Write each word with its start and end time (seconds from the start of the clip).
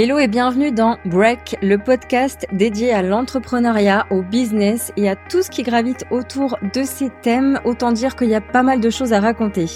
Hello 0.00 0.16
et 0.20 0.28
bienvenue 0.28 0.70
dans 0.70 0.96
Break, 1.06 1.56
le 1.60 1.76
podcast 1.76 2.46
dédié 2.52 2.92
à 2.92 3.02
l'entrepreneuriat, 3.02 4.06
au 4.10 4.22
business 4.22 4.92
et 4.96 5.08
à 5.08 5.16
tout 5.16 5.42
ce 5.42 5.50
qui 5.50 5.64
gravite 5.64 6.04
autour 6.12 6.56
de 6.72 6.84
ces 6.84 7.10
thèmes. 7.10 7.58
Autant 7.64 7.90
dire 7.90 8.14
qu'il 8.14 8.28
y 8.28 8.36
a 8.36 8.40
pas 8.40 8.62
mal 8.62 8.78
de 8.78 8.90
choses 8.90 9.12
à 9.12 9.18
raconter. 9.18 9.66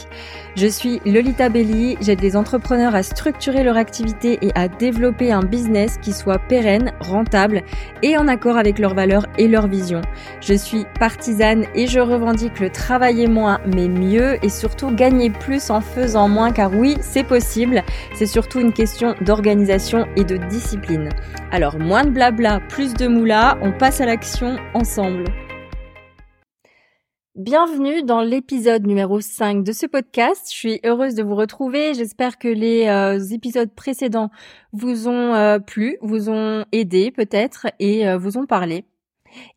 Je 0.55 0.69
suis 0.69 1.01
Lolita 1.05 1.49
Belli, 1.49 1.97
j'aide 2.01 2.21
les 2.21 2.37
entrepreneurs 2.37 2.95
à 2.95 3.03
structurer 3.03 3.65
leur 3.65 3.77
activité 3.77 4.39
et 4.43 4.53
à 4.55 4.69
développer 4.69 5.33
un 5.33 5.43
business 5.43 5.99
qui 6.01 6.13
soit 6.13 6.39
pérenne, 6.39 6.93
rentable 7.01 7.63
et 8.05 8.17
en 8.17 8.29
accord 8.29 8.57
avec 8.57 8.79
leurs 8.79 8.95
valeurs 8.95 9.27
et 9.39 9.49
leurs 9.49 9.67
visions. 9.67 10.03
Je 10.41 10.55
suis 10.55 10.85
partisane 11.01 11.65
et 11.75 11.89
je 11.89 11.99
revendique 11.99 12.61
le 12.61 12.71
travailler 12.71 13.27
moins 13.27 13.59
mais 13.75 13.89
mieux 13.89 14.37
et 14.45 14.51
surtout 14.51 14.93
gagner 14.93 15.31
plus 15.31 15.69
en 15.71 15.81
faisant 15.81 16.29
moins 16.29 16.53
car 16.53 16.73
oui, 16.73 16.97
c'est 17.01 17.25
possible. 17.25 17.83
C'est 18.15 18.27
surtout 18.27 18.61
une 18.61 18.73
question 18.73 19.17
d'organisation 19.21 20.07
et 20.17 20.25
de 20.25 20.37
discipline. 20.37 21.09
Alors 21.51 21.79
moins 21.79 22.05
de 22.05 22.11
blabla, 22.11 22.61
plus 22.69 22.95
de 22.95 23.07
moula, 23.07 23.59
on 23.63 23.73
passe 23.73 24.01
à 24.01 24.07
l'action 24.07 24.57
ensemble. 24.75 25.25
Bienvenue 27.35 28.03
dans 28.03 28.21
l'épisode 28.21 28.87
numéro 28.87 29.23
5 29.23 29.65
de 29.65 29.73
ce 29.73 29.87
podcast. 29.87 30.49
Je 30.51 30.55
suis 30.55 30.81
heureuse 30.85 31.15
de 31.15 31.23
vous 31.23 31.35
retrouver. 31.35 31.95
J'espère 31.95 32.39
que 32.39 32.47
les 32.47 32.89
euh, 32.89 33.19
épisodes 33.33 33.73
précédents 33.75 34.31
vous 34.73 35.09
ont 35.09 35.35
euh, 35.35 35.59
plu, 35.59 35.97
vous 36.03 36.29
ont 36.29 36.67
aidé 36.73 37.11
peut-être 37.11 37.69
et 37.79 38.07
euh, 38.07 38.19
vous 38.19 38.37
ont 38.37 38.45
parlé. 38.45 38.85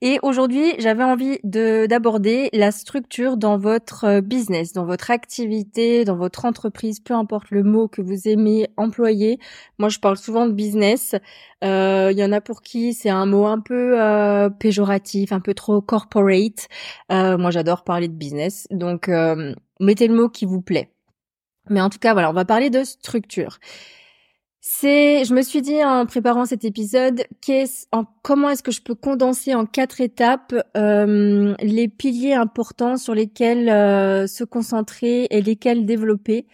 Et 0.02 0.20
aujourd'hui, 0.24 0.74
j'avais 0.80 1.04
envie 1.04 1.40
de 1.44 1.86
d'aborder 1.88 2.50
la 2.54 2.72
structure 2.72 3.38
dans 3.38 3.58
votre 3.58 4.06
euh, 4.06 4.22
business, 4.22 4.74
dans 4.74 4.86
votre 4.86 5.12
activité, 5.12 6.06
dans 6.06 6.16
votre 6.16 6.46
entreprise, 6.46 7.00
peu 7.00 7.14
importe 7.14 7.52
le 7.52 7.64
mot 7.64 7.88
que 7.88 8.02
vous 8.02 8.28
aimez 8.28 8.68
employer. 8.78 9.40
Moi, 9.78 9.90
je 9.90 10.00
parle 10.00 10.18
souvent 10.18 10.48
de 10.48 10.52
business. 10.52 11.16
Euh, 11.64 12.10
il 12.12 12.18
y 12.18 12.24
en 12.24 12.32
a 12.32 12.42
pour 12.42 12.62
qui 12.62 12.94
c'est 12.94 13.10
un 13.10 13.26
mot 13.26 13.46
un 13.46 13.60
peu 13.60 14.02
euh, 14.02 14.50
péjoratif, 14.50 15.32
un 15.32 15.40
peu 15.40 15.54
trop 15.54 15.82
corporate. 15.82 16.68
moi, 17.10 17.52
j'adore 17.52 17.84
parler 17.84 18.08
de 18.08 18.14
business, 18.14 18.68
donc 18.72 19.10
mettez 19.80 20.08
le 20.08 20.16
mot 20.16 20.30
qui 20.30 20.46
vous 20.46 20.62
plaît. 20.62 20.92
Mais 21.70 21.82
en 21.82 21.90
tout 21.90 22.00
cas, 22.00 22.14
voilà, 22.14 22.30
on 22.30 22.34
va 22.34 22.46
parler 22.46 22.70
de 22.70 22.84
structure. 22.84 23.60
C'est, 24.68 25.26
je 25.26 25.36
me 25.36 25.44
suis 25.44 25.62
dit 25.62 25.84
en 25.84 26.08
préparant 26.08 26.48
cet 26.48 26.66
épisode, 26.66 27.22
en, 27.92 28.06
comment 28.24 28.50
est-ce 28.50 28.64
que 28.64 28.72
je 28.72 28.82
peux 28.82 28.96
condenser 28.96 29.54
en 29.54 29.68
quatre 29.68 30.02
étapes 30.02 30.56
euh, 30.76 31.54
les 31.62 31.88
piliers 31.88 32.34
importants 32.34 32.98
sur 32.98 33.14
lesquels 33.14 33.70
euh, 33.70 34.26
se 34.26 34.44
concentrer 34.44 35.28
et 35.30 35.44
lesquels 35.44 35.86
développer 35.86 36.48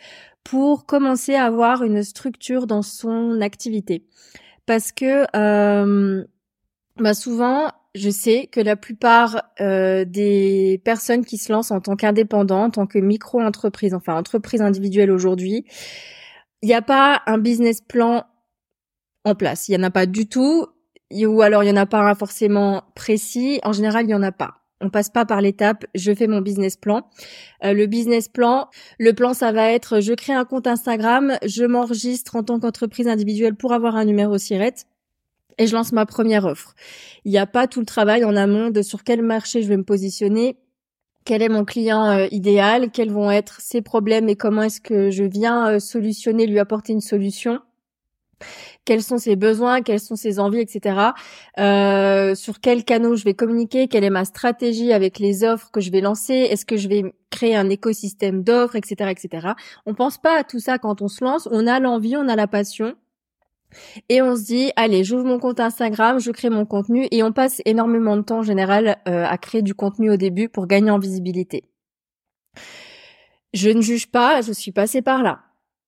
pour 0.43 0.85
commencer 0.85 1.35
à 1.35 1.45
avoir 1.45 1.83
une 1.83 2.03
structure 2.03 2.67
dans 2.67 2.81
son 2.81 3.39
activité. 3.39 4.03
Parce 4.65 4.91
que 4.91 5.25
euh, 5.33 6.25
bah 6.97 7.13
souvent, 7.13 7.71
je 7.95 8.09
sais 8.09 8.47
que 8.51 8.59
la 8.59 8.75
plupart 8.75 9.41
des 9.57 10.81
personnes 10.83 11.23
qui 11.23 11.37
se 11.37 11.49
lancent 11.49 11.71
en 11.71 11.79
tant 11.79 11.95
qu'indépendants, 11.95 12.65
en 12.65 12.71
tant 12.71 12.87
que 12.87 12.99
micro-entreprise, 12.99 13.93
enfin 13.93 14.15
entreprise 14.17 14.61
individuelle 14.61 15.11
aujourd'hui, 15.11 15.65
il 16.61 16.67
n'y 16.67 16.73
a 16.73 16.81
pas 16.81 17.21
un 17.25 17.37
business 17.37 17.81
plan 17.81 18.25
en 19.23 19.35
place. 19.35 19.67
Il 19.69 19.73
y 19.73 19.77
en 19.77 19.83
a 19.83 19.91
pas 19.91 20.05
du 20.05 20.27
tout, 20.27 20.67
ou 21.11 21.41
alors 21.41 21.63
il 21.63 21.67
y 21.67 21.71
en 21.71 21.77
a 21.77 21.85
pas 21.85 22.01
un 22.01 22.15
forcément 22.15 22.83
précis. 22.95 23.59
En 23.63 23.73
général, 23.73 24.05
il 24.05 24.11
y 24.11 24.15
en 24.15 24.23
a 24.23 24.31
pas. 24.31 24.61
On 24.83 24.89
passe 24.89 25.09
pas 25.09 25.25
par 25.25 25.41
l'étape 25.41 25.85
je 25.93 26.13
fais 26.13 26.27
mon 26.27 26.41
business 26.41 26.75
plan. 26.75 27.07
Euh, 27.63 27.73
le 27.73 27.85
business 27.85 28.27
plan, 28.27 28.67
le 28.97 29.13
plan 29.13 29.33
ça 29.33 29.51
va 29.51 29.71
être 29.71 30.01
je 30.01 30.13
crée 30.13 30.33
un 30.33 30.43
compte 30.43 30.65
Instagram, 30.65 31.37
je 31.45 31.63
m'enregistre 31.65 32.35
en 32.35 32.43
tant 32.43 32.59
qu'entreprise 32.59 33.07
individuelle 33.07 33.55
pour 33.55 33.73
avoir 33.73 33.95
un 33.95 34.05
numéro 34.05 34.39
SIRET 34.39 34.73
et 35.59 35.67
je 35.67 35.75
lance 35.75 35.91
ma 35.91 36.07
première 36.07 36.45
offre. 36.45 36.73
Il 37.25 37.31
n'y 37.31 37.37
a 37.37 37.45
pas 37.45 37.67
tout 37.67 37.79
le 37.79 37.85
travail 37.85 38.25
en 38.25 38.35
amont 38.35 38.71
de 38.71 38.81
sur 38.81 39.03
quel 39.03 39.21
marché 39.21 39.61
je 39.61 39.67
vais 39.67 39.77
me 39.77 39.83
positionner, 39.83 40.57
quel 41.25 41.41
est 41.41 41.49
mon 41.49 41.65
client 41.65 42.05
euh, 42.05 42.27
idéal, 42.31 42.91
quels 42.91 43.11
vont 43.11 43.31
être 43.31 43.61
ses 43.61 43.81
problèmes 43.81 44.29
et 44.29 44.35
comment 44.35 44.63
est-ce 44.63 44.81
que 44.81 45.11
je 45.11 45.23
viens 45.23 45.69
euh, 45.69 45.79
solutionner, 45.79 46.47
lui 46.47 46.59
apporter 46.59 46.93
une 46.93 47.01
solution 47.01 47.59
quels 48.85 49.03
sont 49.03 49.19
ses 49.19 49.35
besoins, 49.35 49.83
quelles 49.83 49.99
sont 49.99 50.15
ses 50.15 50.39
envies, 50.39 50.61
etc. 50.61 51.11
Euh, 51.59 52.33
sur 52.33 52.59
quel 52.59 52.83
canaux 52.83 53.15
je 53.15 53.23
vais 53.23 53.35
communiquer, 53.35 53.87
quelle 53.87 54.03
est 54.03 54.09
ma 54.09 54.25
stratégie 54.25 54.91
avec 54.93 55.19
les 55.19 55.43
offres 55.43 55.69
que 55.71 55.79
je 55.79 55.91
vais 55.91 56.01
lancer, 56.01 56.33
est-ce 56.33 56.65
que 56.65 56.77
je 56.77 56.87
vais 56.87 57.03
créer 57.29 57.55
un 57.55 57.69
écosystème 57.69 58.43
d'offres, 58.43 58.75
etc., 58.75 59.11
etc. 59.11 59.49
On 59.85 59.93
pense 59.93 60.17
pas 60.17 60.39
à 60.39 60.43
tout 60.43 60.59
ça 60.59 60.79
quand 60.79 61.03
on 61.03 61.07
se 61.07 61.23
lance. 61.23 61.47
On 61.51 61.67
a 61.67 61.79
l'envie, 61.79 62.17
on 62.17 62.27
a 62.27 62.35
la 62.35 62.47
passion, 62.47 62.95
et 64.09 64.21
on 64.21 64.35
se 64.35 64.43
dit, 64.43 64.71
allez, 64.75 65.03
j'ouvre 65.03 65.25
mon 65.25 65.39
compte 65.39 65.59
Instagram, 65.59 66.19
je 66.19 66.31
crée 66.31 66.49
mon 66.49 66.65
contenu 66.65 67.07
et 67.11 67.23
on 67.23 67.31
passe 67.31 67.61
énormément 67.65 68.17
de 68.17 68.21
temps 68.21 68.39
en 68.39 68.43
général 68.43 68.97
euh, 69.07 69.25
à 69.25 69.37
créer 69.37 69.61
du 69.61 69.73
contenu 69.73 70.11
au 70.11 70.17
début 70.17 70.49
pour 70.49 70.67
gagner 70.67 70.91
en 70.91 70.99
visibilité. 70.99 71.63
Je 73.53 73.69
ne 73.69 73.81
juge 73.81 74.07
pas, 74.07 74.41
je 74.41 74.51
suis 74.51 74.71
passée 74.71 75.01
par 75.01 75.23
là. 75.23 75.41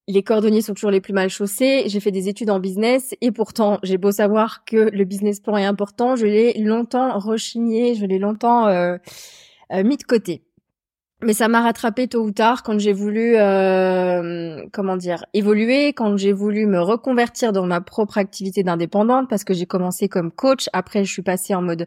Les 0.06 0.22
cordonniers 0.22 0.60
sont 0.60 0.74
toujours 0.74 0.90
les 0.90 1.00
plus 1.00 1.14
mal 1.14 1.30
chaussés. 1.30 1.84
J'ai 1.86 1.98
fait 1.98 2.10
des 2.10 2.28
études 2.28 2.50
en 2.50 2.60
business 2.60 3.14
et 3.22 3.32
pourtant, 3.32 3.78
j'ai 3.82 3.96
beau 3.96 4.12
savoir 4.12 4.64
que 4.66 4.76
le 4.76 5.04
business 5.04 5.40
plan 5.40 5.56
est 5.56 5.64
important, 5.64 6.14
je 6.14 6.26
l'ai 6.26 6.52
longtemps 6.58 7.18
rechigné, 7.18 7.94
je 7.94 8.04
l'ai 8.04 8.18
longtemps 8.18 8.66
euh, 8.66 8.98
euh, 9.72 9.82
mis 9.82 9.96
de 9.96 10.02
côté 10.02 10.42
mais 11.24 11.32
ça 11.32 11.48
m'a 11.48 11.62
rattrapé 11.62 12.06
tôt 12.06 12.22
ou 12.22 12.30
tard 12.30 12.62
quand 12.62 12.78
j'ai 12.78 12.92
voulu 12.92 13.34
euh, 13.36 14.64
comment 14.72 14.96
dire 14.96 15.24
évoluer, 15.32 15.88
quand 15.88 16.16
j'ai 16.16 16.32
voulu 16.32 16.66
me 16.66 16.80
reconvertir 16.80 17.52
dans 17.52 17.66
ma 17.66 17.80
propre 17.80 18.18
activité 18.18 18.62
d'indépendante 18.62 19.28
parce 19.28 19.44
que 19.44 19.54
j'ai 19.54 19.66
commencé 19.66 20.08
comme 20.08 20.30
coach, 20.30 20.68
après 20.72 21.04
je 21.04 21.12
suis 21.12 21.22
passée 21.22 21.54
en 21.54 21.62
mode 21.62 21.86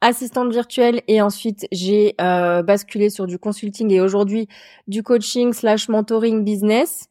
assistante 0.00 0.52
virtuelle 0.52 1.02
et 1.08 1.20
ensuite 1.20 1.66
j'ai 1.72 2.14
euh, 2.20 2.62
basculé 2.62 3.10
sur 3.10 3.26
du 3.26 3.38
consulting 3.38 3.90
et 3.92 4.00
aujourd'hui 4.00 4.48
du 4.86 5.02
coaching 5.02 5.52
slash 5.52 5.88
mentoring 5.88 6.44
business. 6.44 7.06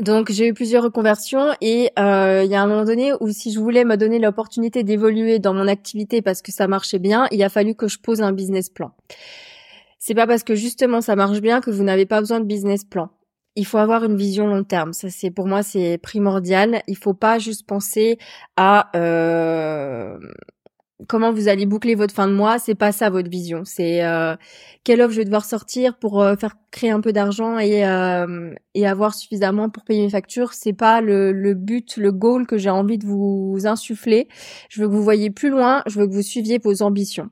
Donc 0.00 0.30
j'ai 0.30 0.48
eu 0.48 0.54
plusieurs 0.54 0.84
reconversions 0.84 1.50
et 1.60 1.90
euh, 1.98 2.42
il 2.44 2.50
y 2.50 2.54
a 2.54 2.62
un 2.62 2.66
moment 2.66 2.84
donné 2.84 3.12
où 3.20 3.30
si 3.30 3.52
je 3.52 3.60
voulais 3.60 3.84
me 3.84 3.96
donner 3.96 4.18
l'opportunité 4.18 4.84
d'évoluer 4.84 5.38
dans 5.38 5.52
mon 5.52 5.68
activité 5.68 6.22
parce 6.22 6.40
que 6.40 6.50
ça 6.50 6.66
marchait 6.66 6.98
bien, 6.98 7.26
il 7.30 7.42
a 7.42 7.50
fallu 7.50 7.74
que 7.74 7.88
je 7.88 7.98
pose 7.98 8.22
un 8.22 8.32
business 8.32 8.70
plan 8.70 8.92
c'est 10.04 10.16
pas 10.16 10.26
parce 10.26 10.42
que 10.42 10.56
justement 10.56 11.00
ça 11.00 11.14
marche 11.14 11.40
bien 11.40 11.60
que 11.60 11.70
vous 11.70 11.84
n'avez 11.84 12.06
pas 12.06 12.18
besoin 12.18 12.40
de 12.40 12.44
business 12.44 12.84
plan. 12.84 13.10
Il 13.54 13.64
faut 13.64 13.78
avoir 13.78 14.02
une 14.02 14.16
vision 14.16 14.48
long 14.48 14.64
terme. 14.64 14.92
Ça, 14.92 15.10
c'est 15.10 15.30
pour 15.30 15.46
moi, 15.46 15.62
c'est 15.62 15.96
primordial. 15.98 16.82
Il 16.88 16.96
faut 16.96 17.14
pas 17.14 17.38
juste 17.38 17.66
penser 17.68 18.18
à 18.56 18.90
euh, 18.96 20.18
comment 21.06 21.32
vous 21.32 21.46
allez 21.46 21.66
boucler 21.66 21.94
votre 21.94 22.14
fin 22.14 22.26
de 22.26 22.32
mois. 22.32 22.58
C'est 22.58 22.74
pas 22.74 22.90
ça 22.90 23.10
votre 23.10 23.30
vision. 23.30 23.62
C'est 23.64 24.04
euh, 24.04 24.34
quelle 24.82 25.02
offre 25.02 25.12
je 25.12 25.18
vais 25.18 25.24
devoir 25.24 25.44
sortir 25.44 25.96
pour 25.96 26.20
euh, 26.20 26.34
faire 26.34 26.56
créer 26.72 26.90
un 26.90 27.00
peu 27.00 27.12
d'argent 27.12 27.60
et 27.60 27.84
et 28.74 28.86
avoir 28.88 29.14
suffisamment 29.14 29.70
pour 29.70 29.84
payer 29.84 30.02
mes 30.02 30.10
factures. 30.10 30.52
C'est 30.52 30.72
pas 30.72 31.00
le, 31.00 31.30
le 31.30 31.54
but, 31.54 31.96
le 31.96 32.10
goal 32.10 32.48
que 32.48 32.58
j'ai 32.58 32.70
envie 32.70 32.98
de 32.98 33.06
vous 33.06 33.60
insuffler. 33.66 34.26
Je 34.68 34.80
veux 34.82 34.88
que 34.88 34.92
vous 34.94 35.04
voyez 35.04 35.30
plus 35.30 35.50
loin. 35.50 35.82
Je 35.86 36.00
veux 36.00 36.08
que 36.08 36.12
vous 36.12 36.22
suiviez 36.22 36.58
vos 36.58 36.82
ambitions. 36.82 37.30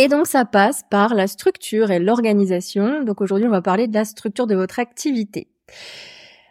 Et 0.00 0.06
donc 0.06 0.28
ça 0.28 0.44
passe 0.44 0.84
par 0.88 1.12
la 1.12 1.26
structure 1.26 1.90
et 1.90 1.98
l'organisation. 1.98 3.02
Donc 3.02 3.20
aujourd'hui 3.20 3.48
on 3.48 3.50
va 3.50 3.62
parler 3.62 3.88
de 3.88 3.94
la 3.94 4.04
structure 4.04 4.46
de 4.46 4.54
votre 4.54 4.78
activité. 4.78 5.48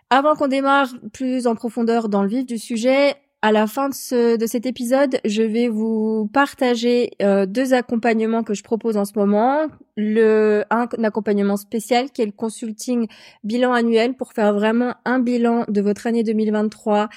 Avant 0.10 0.36
qu'on 0.36 0.50
démarre 0.50 0.90
plus 1.14 1.48
en 1.48 1.56
profondeur 1.56 2.10
dans 2.10 2.24
le 2.24 2.28
vif 2.28 2.46
du 2.46 2.58
sujet, 2.58 3.16
à 3.44 3.52
la 3.52 3.68
fin 3.68 3.90
de, 3.90 3.94
ce, 3.94 4.36
de 4.36 4.46
cet 4.48 4.66
épisode, 4.66 5.20
je 5.24 5.44
vais 5.44 5.68
vous 5.68 6.28
partager 6.34 7.12
euh, 7.22 7.46
deux 7.46 7.76
accompagnements 7.76 8.42
que 8.42 8.56
je 8.56 8.64
propose 8.64 8.98
en 8.98 9.06
ce 9.06 9.14
moment. 9.16 9.68
Le 9.96 10.64
un, 10.72 10.88
accompagnement 11.04 11.56
spécial 11.56 12.10
qui 12.10 12.24
est 12.24 12.26
le 12.26 12.32
consulting 12.32 13.08
bilan 13.44 13.74
annuel 13.74 14.16
pour 14.16 14.34
faire 14.34 14.54
vraiment 14.54 14.96
un 15.06 15.20
bilan 15.20 15.66
de 15.68 15.82
votre 15.82 16.08
année 16.08 16.24
2023 16.24 17.10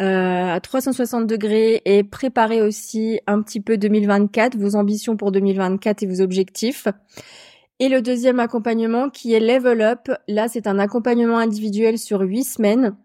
euh, 0.00 0.54
à 0.54 0.60
360 0.60 1.28
degrés 1.28 1.80
et 1.84 2.02
préparer 2.02 2.60
aussi 2.60 3.20
un 3.28 3.40
petit 3.40 3.60
peu 3.60 3.76
2024, 3.76 4.56
vos 4.56 4.74
ambitions 4.74 5.16
pour 5.16 5.30
2024 5.30 6.02
et 6.02 6.06
vos 6.06 6.20
objectifs. 6.20 6.88
Et 7.78 7.88
le 7.88 8.02
deuxième 8.02 8.40
accompagnement 8.40 9.10
qui 9.10 9.32
est 9.32 9.40
Level 9.40 9.80
Up. 9.80 10.10
Là, 10.26 10.48
c'est 10.48 10.66
un 10.66 10.80
accompagnement 10.80 11.38
individuel 11.38 11.98
sur 11.98 12.20
huit 12.20 12.42
semaines 12.42 12.96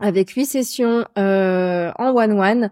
avec 0.00 0.30
huit 0.30 0.46
sessions 0.46 1.04
euh, 1.18 1.92
en 1.98 2.14
one-one. 2.16 2.70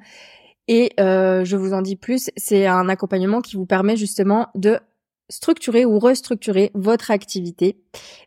Et 0.67 0.93
euh, 1.01 1.45
je 1.45 1.57
vous 1.57 1.73
en 1.73 1.83
dis 1.83 1.97
plus, 1.97 2.31
c'est 2.37 2.67
un 2.67 2.89
accompagnement 2.89 3.41
qui 3.41 3.57
vous 3.57 3.67
permet 3.67 3.97
justement 3.97 4.49
de 4.55 4.79
structurer 5.31 5.85
ou 5.85 5.99
restructurer 5.99 6.71
votre 6.75 7.11
activité. 7.11 7.79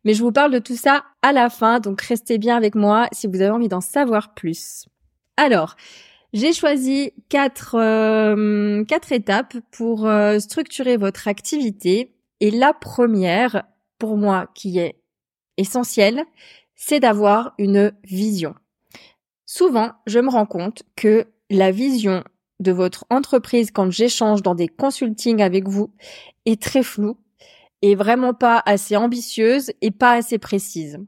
Mais 0.05 0.13
je 0.13 0.23
vous 0.23 0.31
parle 0.31 0.51
de 0.51 0.59
tout 0.59 0.75
ça 0.75 1.03
à 1.21 1.33
la 1.33 1.49
fin, 1.49 1.79
donc 1.79 2.01
restez 2.01 2.37
bien 2.37 2.55
avec 2.55 2.75
moi 2.75 3.07
si 3.11 3.27
vous 3.27 3.41
avez 3.41 3.49
envie 3.49 3.67
d'en 3.67 3.81
savoir 3.81 4.33
plus. 4.33 4.85
Alors, 5.37 5.75
j'ai 6.33 6.53
choisi 6.53 7.11
quatre, 7.29 7.75
euh, 7.75 8.83
quatre 8.85 9.11
étapes 9.11 9.57
pour 9.71 10.07
structurer 10.39 10.97
votre 10.97 11.27
activité. 11.27 12.15
Et 12.39 12.51
la 12.51 12.73
première, 12.73 13.63
pour 13.99 14.17
moi, 14.17 14.47
qui 14.55 14.79
est 14.79 14.95
essentielle, 15.57 16.23
c'est 16.75 16.99
d'avoir 16.99 17.53
une 17.59 17.93
vision. 18.03 18.55
Souvent, 19.51 19.91
je 20.07 20.19
me 20.19 20.29
rends 20.29 20.45
compte 20.45 20.83
que 20.95 21.27
la 21.49 21.71
vision 21.71 22.23
de 22.61 22.71
votre 22.71 23.05
entreprise 23.09 23.69
quand 23.71 23.91
j'échange 23.91 24.41
dans 24.41 24.55
des 24.55 24.69
consultings 24.69 25.41
avec 25.41 25.67
vous 25.67 25.91
est 26.45 26.61
très 26.61 26.83
floue 26.83 27.17
et 27.81 27.95
vraiment 27.95 28.33
pas 28.33 28.63
assez 28.65 28.95
ambitieuse 28.95 29.73
et 29.81 29.91
pas 29.91 30.13
assez 30.13 30.37
précise. 30.37 30.99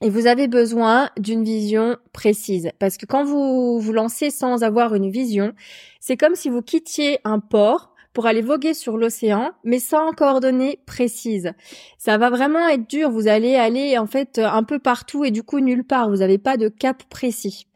Et 0.00 0.10
vous 0.10 0.26
avez 0.26 0.48
besoin 0.48 1.10
d'une 1.16 1.44
vision 1.44 1.96
précise. 2.12 2.70
Parce 2.80 2.96
que 2.96 3.06
quand 3.06 3.22
vous 3.22 3.78
vous 3.78 3.92
lancez 3.92 4.30
sans 4.30 4.64
avoir 4.64 4.94
une 4.96 5.10
vision, 5.10 5.52
c'est 6.00 6.16
comme 6.16 6.34
si 6.34 6.48
vous 6.48 6.62
quittiez 6.62 7.20
un 7.22 7.38
port 7.38 7.94
pour 8.12 8.26
aller 8.26 8.42
voguer 8.42 8.74
sur 8.74 8.96
l'océan, 8.96 9.52
mais 9.64 9.78
sans 9.78 10.12
coordonnées 10.12 10.80
précises. 10.86 11.52
Ça 11.98 12.18
va 12.18 12.30
vraiment 12.30 12.68
être 12.68 12.88
dur. 12.88 13.10
Vous 13.10 13.28
allez 13.28 13.56
aller 13.56 13.98
en 13.98 14.06
fait 14.06 14.38
un 14.38 14.64
peu 14.64 14.78
partout 14.78 15.24
et 15.24 15.30
du 15.30 15.42
coup 15.42 15.60
nulle 15.60 15.84
part. 15.84 16.10
Vous 16.10 16.18
n'avez 16.18 16.38
pas 16.38 16.56
de 16.56 16.68
cap 16.68 17.02
précis. 17.04 17.66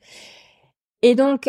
Et 1.03 1.15
donc, 1.15 1.49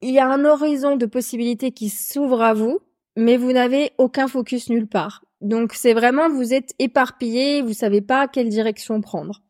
il 0.00 0.10
y 0.10 0.18
a 0.18 0.28
un 0.28 0.44
horizon 0.44 0.96
de 0.96 1.06
possibilités 1.06 1.72
qui 1.72 1.88
s'ouvre 1.88 2.42
à 2.42 2.54
vous, 2.54 2.80
mais 3.16 3.36
vous 3.36 3.52
n'avez 3.52 3.92
aucun 3.98 4.28
focus 4.28 4.68
nulle 4.68 4.86
part. 4.86 5.24
Donc 5.40 5.74
c'est 5.74 5.94
vraiment 5.94 6.28
vous 6.28 6.54
êtes 6.54 6.74
éparpillé, 6.78 7.60
vous 7.62 7.74
savez 7.74 8.00
pas 8.00 8.28
quelle 8.28 8.48
direction 8.48 9.00
prendre. 9.00 9.42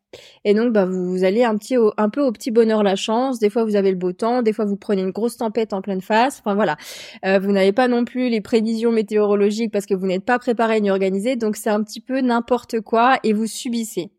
Et 0.44 0.54
donc, 0.54 0.72
bah, 0.72 0.84
vous, 0.84 1.24
allez 1.24 1.44
un 1.44 1.56
petit, 1.56 1.76
un 1.96 2.08
peu 2.08 2.22
au 2.22 2.32
petit 2.32 2.50
bonheur 2.50 2.82
la 2.82 2.96
chance. 2.96 3.38
Des 3.38 3.50
fois, 3.50 3.64
vous 3.64 3.76
avez 3.76 3.90
le 3.90 3.96
beau 3.96 4.12
temps. 4.12 4.42
Des 4.42 4.52
fois, 4.52 4.64
vous 4.64 4.76
prenez 4.76 5.02
une 5.02 5.10
grosse 5.10 5.36
tempête 5.36 5.72
en 5.72 5.82
pleine 5.82 6.00
face. 6.00 6.40
Enfin, 6.40 6.54
voilà. 6.54 6.76
Euh, 7.24 7.38
vous 7.38 7.52
n'avez 7.52 7.72
pas 7.72 7.88
non 7.88 8.04
plus 8.04 8.28
les 8.28 8.40
prévisions 8.40 8.92
météorologiques 8.92 9.72
parce 9.72 9.86
que 9.86 9.94
vous 9.94 10.06
n'êtes 10.06 10.24
pas 10.24 10.38
préparé 10.38 10.80
ni 10.80 10.90
organisé. 10.90 11.36
Donc, 11.36 11.56
c'est 11.56 11.70
un 11.70 11.82
petit 11.82 12.00
peu 12.00 12.20
n'importe 12.20 12.80
quoi 12.80 13.18
et 13.22 13.32
vous 13.32 13.46
subissez. 13.46 14.10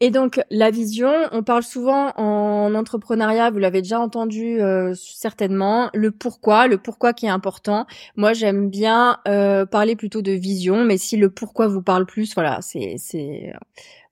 Et 0.00 0.10
donc 0.10 0.40
la 0.50 0.70
vision, 0.70 1.10
on 1.32 1.42
parle 1.42 1.62
souvent 1.62 2.12
en 2.16 2.74
entrepreneuriat, 2.74 3.50
vous 3.50 3.58
l'avez 3.58 3.80
déjà 3.80 4.00
entendu 4.00 4.60
euh, 4.60 4.92
certainement, 4.94 5.88
le 5.94 6.10
pourquoi, 6.10 6.66
le 6.66 6.78
pourquoi 6.78 7.12
qui 7.12 7.26
est 7.26 7.30
important. 7.30 7.86
Moi 8.16 8.32
j'aime 8.32 8.68
bien 8.68 9.18
euh, 9.28 9.66
parler 9.66 9.94
plutôt 9.94 10.20
de 10.20 10.32
vision, 10.32 10.84
mais 10.84 10.98
si 10.98 11.16
le 11.16 11.30
pourquoi 11.30 11.68
vous 11.68 11.82
parle 11.82 12.06
plus, 12.06 12.34
voilà, 12.34 12.58
c'est 12.60 12.96
c'est 12.98 13.52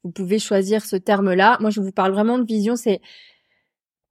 vous 0.05 0.11
pouvez 0.11 0.39
choisir 0.39 0.85
ce 0.85 0.97
terme-là. 0.97 1.59
Moi, 1.61 1.71
je 1.71 1.81
vous 1.81 1.93
parle 1.93 2.13
vraiment 2.13 2.39
de 2.39 2.45
vision. 2.45 2.77
C'est 2.77 3.01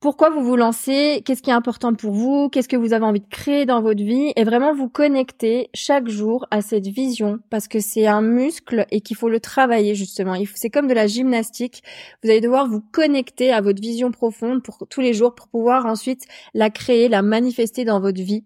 pourquoi 0.01 0.31
vous 0.31 0.41
vous 0.41 0.55
lancez, 0.55 1.21
qu'est-ce 1.23 1.43
qui 1.43 1.51
est 1.51 1.53
important 1.53 1.93
pour 1.93 2.11
vous, 2.11 2.49
qu'est-ce 2.49 2.67
que 2.67 2.75
vous 2.75 2.93
avez 2.93 3.05
envie 3.05 3.19
de 3.19 3.29
créer 3.29 3.67
dans 3.67 3.83
votre 3.83 4.01
vie, 4.01 4.33
et 4.35 4.43
vraiment 4.43 4.73
vous 4.73 4.89
connecter 4.89 5.69
chaque 5.75 6.09
jour 6.09 6.47
à 6.49 6.63
cette 6.63 6.87
vision, 6.87 7.37
parce 7.51 7.67
que 7.67 7.79
c'est 7.79 8.07
un 8.07 8.23
muscle 8.23 8.87
et 8.89 9.01
qu'il 9.01 9.15
faut 9.15 9.29
le 9.29 9.39
travailler 9.39 9.93
justement. 9.93 10.33
C'est 10.55 10.71
comme 10.71 10.87
de 10.87 10.95
la 10.95 11.05
gymnastique. 11.05 11.83
Vous 12.23 12.31
allez 12.31 12.41
devoir 12.41 12.67
vous 12.67 12.81
connecter 12.81 13.51
à 13.51 13.61
votre 13.61 13.79
vision 13.79 14.09
profonde 14.09 14.63
pour 14.63 14.79
tous 14.89 15.01
les 15.01 15.13
jours 15.13 15.35
pour 15.35 15.47
pouvoir 15.49 15.85
ensuite 15.85 16.25
la 16.55 16.71
créer, 16.71 17.07
la 17.07 17.21
manifester 17.21 17.85
dans 17.85 17.99
votre 17.99 18.23
vie 18.23 18.43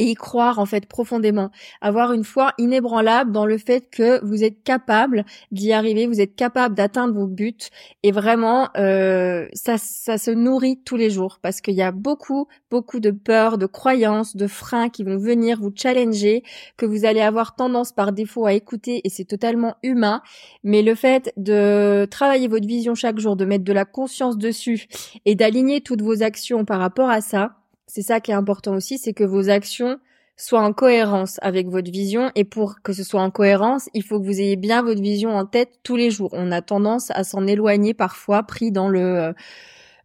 et 0.00 0.04
y 0.04 0.14
croire 0.14 0.58
en 0.58 0.64
fait 0.64 0.86
profondément, 0.86 1.50
avoir 1.82 2.14
une 2.14 2.24
foi 2.24 2.54
inébranlable 2.56 3.32
dans 3.32 3.44
le 3.44 3.58
fait 3.58 3.90
que 3.90 4.24
vous 4.24 4.42
êtes 4.42 4.62
capable 4.62 5.26
d'y 5.52 5.72
arriver, 5.74 6.06
vous 6.06 6.22
êtes 6.22 6.34
capable 6.34 6.74
d'atteindre 6.74 7.12
vos 7.12 7.26
buts 7.26 7.68
et 8.02 8.10
vraiment 8.10 8.70
euh, 8.78 9.46
ça, 9.52 9.76
ça 9.76 10.16
se 10.16 10.30
nourrit 10.30 10.80
tous 10.82 10.96
les 10.96 11.10
jours 11.10 11.38
parce 11.42 11.60
qu'il 11.60 11.74
y 11.74 11.82
a 11.82 11.92
beaucoup 11.92 12.48
beaucoup 12.70 12.98
de 12.98 13.10
peurs, 13.10 13.58
de 13.58 13.66
croyances, 13.66 14.36
de 14.36 14.46
freins 14.46 14.88
qui 14.88 15.04
vont 15.04 15.18
venir 15.18 15.58
vous 15.60 15.72
challenger, 15.74 16.44
que 16.78 16.86
vous 16.86 17.04
allez 17.04 17.20
avoir 17.20 17.54
tendance 17.54 17.92
par 17.92 18.12
défaut 18.12 18.46
à 18.46 18.54
écouter 18.54 19.02
et 19.04 19.10
c'est 19.10 19.24
totalement 19.24 19.74
humain, 19.82 20.22
mais 20.64 20.80
le 20.80 20.94
fait 20.94 21.30
de 21.36 22.06
travailler 22.10 22.48
votre 22.48 22.66
vision 22.66 22.94
chaque 22.94 23.18
jour, 23.18 23.36
de 23.36 23.44
mettre 23.44 23.64
de 23.64 23.72
la 23.74 23.84
conscience 23.84 24.38
dessus 24.38 24.86
et 25.26 25.34
d'aligner 25.34 25.82
toutes 25.82 26.00
vos 26.00 26.22
actions 26.22 26.64
par 26.64 26.78
rapport 26.78 27.10
à 27.10 27.20
ça, 27.20 27.59
c'est 27.90 28.02
ça 28.02 28.20
qui 28.20 28.30
est 28.30 28.34
important 28.34 28.74
aussi, 28.74 28.98
c'est 28.98 29.12
que 29.12 29.24
vos 29.24 29.50
actions 29.50 29.98
soient 30.36 30.62
en 30.62 30.72
cohérence 30.72 31.38
avec 31.42 31.68
votre 31.68 31.90
vision. 31.90 32.30
Et 32.34 32.44
pour 32.44 32.82
que 32.82 32.92
ce 32.92 33.02
soit 33.02 33.20
en 33.20 33.30
cohérence, 33.30 33.88
il 33.94 34.02
faut 34.02 34.20
que 34.20 34.24
vous 34.24 34.40
ayez 34.40 34.56
bien 34.56 34.82
votre 34.82 35.02
vision 35.02 35.30
en 35.36 35.44
tête 35.44 35.70
tous 35.82 35.96
les 35.96 36.10
jours. 36.10 36.30
On 36.32 36.52
a 36.52 36.62
tendance 36.62 37.10
à 37.10 37.24
s'en 37.24 37.46
éloigner 37.46 37.92
parfois, 37.92 38.42
pris 38.44 38.70
dans 38.70 38.88
le 38.88 39.34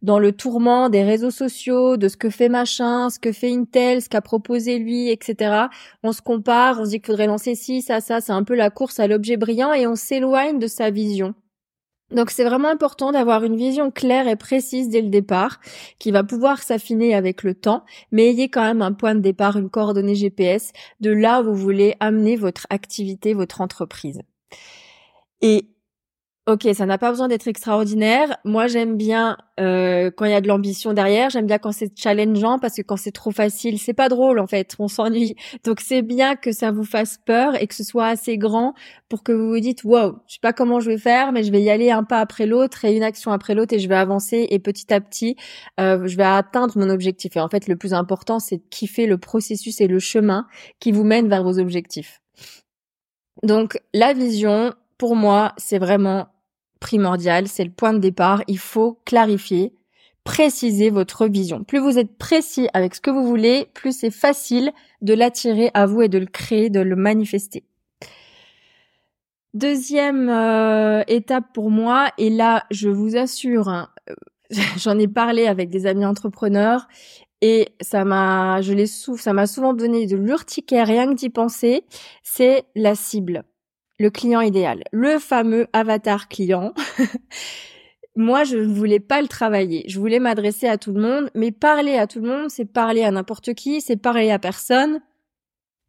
dans 0.02 0.18
le 0.18 0.32
tourment 0.32 0.90
des 0.90 1.02
réseaux 1.02 1.30
sociaux, 1.30 1.96
de 1.96 2.08
ce 2.08 2.16
que 2.16 2.30
fait 2.30 2.48
machin, 2.48 3.08
ce 3.10 3.18
que 3.18 3.32
fait 3.32 3.50
Intel, 3.52 4.02
ce 4.02 4.08
qu'a 4.08 4.20
proposé 4.20 4.78
lui, 4.78 5.10
etc. 5.10 5.66
On 6.02 6.12
se 6.12 6.22
compare, 6.22 6.80
on 6.80 6.84
se 6.84 6.90
dit 6.90 6.96
qu'il 7.00 7.06
faudrait 7.06 7.26
lancer 7.26 7.54
ci, 7.54 7.82
ça, 7.82 8.00
ça. 8.00 8.20
C'est 8.20 8.32
un 8.32 8.44
peu 8.44 8.54
la 8.54 8.70
course 8.70 9.00
à 9.00 9.06
l'objet 9.06 9.36
brillant 9.36 9.72
et 9.72 9.86
on 9.86 9.96
s'éloigne 9.96 10.58
de 10.58 10.66
sa 10.66 10.90
vision. 10.90 11.34
Donc 12.12 12.30
c'est 12.30 12.44
vraiment 12.44 12.68
important 12.68 13.10
d'avoir 13.10 13.42
une 13.42 13.56
vision 13.56 13.90
claire 13.90 14.28
et 14.28 14.36
précise 14.36 14.88
dès 14.88 15.02
le 15.02 15.08
départ, 15.08 15.60
qui 15.98 16.12
va 16.12 16.22
pouvoir 16.22 16.62
s'affiner 16.62 17.14
avec 17.14 17.42
le 17.42 17.54
temps, 17.54 17.84
mais 18.12 18.28
ayez 18.28 18.48
quand 18.48 18.62
même 18.62 18.82
un 18.82 18.92
point 18.92 19.14
de 19.14 19.20
départ, 19.20 19.56
une 19.56 19.70
coordonnée 19.70 20.14
GPS 20.14 20.72
de 21.00 21.10
là 21.10 21.40
où 21.40 21.46
vous 21.46 21.56
voulez 21.56 21.96
amener 21.98 22.36
votre 22.36 22.66
activité, 22.70 23.34
votre 23.34 23.60
entreprise. 23.60 24.20
Et 25.42 25.68
Ok, 26.48 26.68
ça 26.74 26.86
n'a 26.86 26.96
pas 26.96 27.10
besoin 27.10 27.26
d'être 27.26 27.48
extraordinaire. 27.48 28.36
Moi, 28.44 28.68
j'aime 28.68 28.96
bien 28.96 29.36
euh, 29.58 30.12
quand 30.16 30.26
il 30.26 30.30
y 30.30 30.34
a 30.34 30.40
de 30.40 30.46
l'ambition 30.46 30.92
derrière. 30.92 31.28
J'aime 31.28 31.46
bien 31.46 31.58
quand 31.58 31.72
c'est 31.72 31.90
challengeant 31.98 32.60
parce 32.60 32.76
que 32.76 32.82
quand 32.82 32.96
c'est 32.96 33.10
trop 33.10 33.32
facile, 33.32 33.80
c'est 33.80 33.94
pas 33.94 34.08
drôle 34.08 34.38
en 34.38 34.46
fait. 34.46 34.76
On 34.78 34.86
s'ennuie. 34.86 35.34
Donc 35.64 35.80
c'est 35.80 36.02
bien 36.02 36.36
que 36.36 36.52
ça 36.52 36.70
vous 36.70 36.84
fasse 36.84 37.18
peur 37.26 37.60
et 37.60 37.66
que 37.66 37.74
ce 37.74 37.82
soit 37.82 38.06
assez 38.06 38.38
grand 38.38 38.74
pour 39.08 39.24
que 39.24 39.32
vous 39.32 39.48
vous 39.48 39.58
dites 39.58 39.82
wow, 39.82 40.20
je 40.28 40.34
sais 40.34 40.40
pas 40.40 40.52
comment 40.52 40.78
je 40.78 40.88
vais 40.88 40.98
faire, 40.98 41.32
mais 41.32 41.42
je 41.42 41.50
vais 41.50 41.60
y 41.60 41.68
aller 41.68 41.90
un 41.90 42.04
pas 42.04 42.20
après 42.20 42.46
l'autre 42.46 42.84
et 42.84 42.94
une 42.94 43.02
action 43.02 43.32
après 43.32 43.56
l'autre 43.56 43.74
et 43.74 43.80
je 43.80 43.88
vais 43.88 43.96
avancer 43.96 44.46
et 44.48 44.60
petit 44.60 44.94
à 44.94 45.00
petit, 45.00 45.34
euh, 45.80 46.06
je 46.06 46.16
vais 46.16 46.22
atteindre 46.22 46.78
mon 46.78 46.90
objectif. 46.90 47.36
Et 47.36 47.40
en 47.40 47.48
fait, 47.48 47.66
le 47.66 47.74
plus 47.74 47.92
important, 47.92 48.38
c'est 48.38 48.58
de 48.58 48.64
kiffer 48.70 49.06
le 49.06 49.18
processus 49.18 49.80
et 49.80 49.88
le 49.88 49.98
chemin 49.98 50.46
qui 50.78 50.92
vous 50.92 51.02
mène 51.02 51.28
vers 51.28 51.42
vos 51.42 51.58
objectifs. 51.58 52.20
Donc 53.42 53.80
la 53.92 54.12
vision, 54.12 54.74
pour 54.96 55.16
moi, 55.16 55.52
c'est 55.56 55.80
vraiment 55.80 56.28
primordial, 56.80 57.48
c'est 57.48 57.64
le 57.64 57.70
point 57.70 57.92
de 57.92 57.98
départ. 57.98 58.42
Il 58.48 58.58
faut 58.58 59.00
clarifier, 59.04 59.74
préciser 60.24 60.90
votre 60.90 61.26
vision. 61.26 61.64
Plus 61.64 61.78
vous 61.78 61.98
êtes 61.98 62.18
précis 62.18 62.68
avec 62.74 62.94
ce 62.94 63.00
que 63.00 63.10
vous 63.10 63.26
voulez, 63.26 63.68
plus 63.74 63.96
c'est 63.96 64.10
facile 64.10 64.72
de 65.00 65.14
l'attirer 65.14 65.70
à 65.74 65.86
vous 65.86 66.02
et 66.02 66.08
de 66.08 66.18
le 66.18 66.26
créer, 66.26 66.68
de 66.68 66.80
le 66.80 66.96
manifester. 66.96 67.64
Deuxième 69.54 70.28
euh, 70.28 71.02
étape 71.06 71.44
pour 71.54 71.70
moi, 71.70 72.10
et 72.18 72.28
là 72.28 72.64
je 72.70 72.90
vous 72.90 73.16
assure, 73.16 73.68
hein, 73.68 73.88
j'en 74.76 74.98
ai 74.98 75.08
parlé 75.08 75.46
avec 75.46 75.70
des 75.70 75.86
amis 75.86 76.04
entrepreneurs 76.04 76.88
et 77.40 77.68
ça 77.80 78.04
m'a, 78.04 78.60
je 78.60 78.84
ça 78.84 79.32
m'a 79.32 79.46
souvent 79.46 79.72
donné 79.72 80.06
de 80.06 80.16
l'urticaire 80.16 80.86
rien 80.86 81.08
que 81.08 81.14
d'y 81.14 81.30
penser, 81.30 81.84
c'est 82.22 82.64
la 82.74 82.94
cible 82.94 83.44
le 83.98 84.10
client 84.10 84.40
idéal, 84.40 84.82
le 84.92 85.18
fameux 85.18 85.66
avatar 85.72 86.28
client. 86.28 86.72
Moi, 88.16 88.44
je 88.44 88.56
ne 88.56 88.72
voulais 88.72 89.00
pas 89.00 89.20
le 89.20 89.28
travailler. 89.28 89.84
Je 89.88 89.98
voulais 89.98 90.20
m'adresser 90.20 90.66
à 90.66 90.78
tout 90.78 90.92
le 90.92 91.00
monde, 91.02 91.30
mais 91.34 91.52
parler 91.52 91.96
à 91.96 92.06
tout 92.06 92.20
le 92.20 92.28
monde, 92.28 92.50
c'est 92.50 92.64
parler 92.64 93.04
à 93.04 93.10
n'importe 93.10 93.52
qui, 93.52 93.82
c'est 93.82 93.96
parler 93.96 94.30
à 94.30 94.38
personne. 94.38 95.00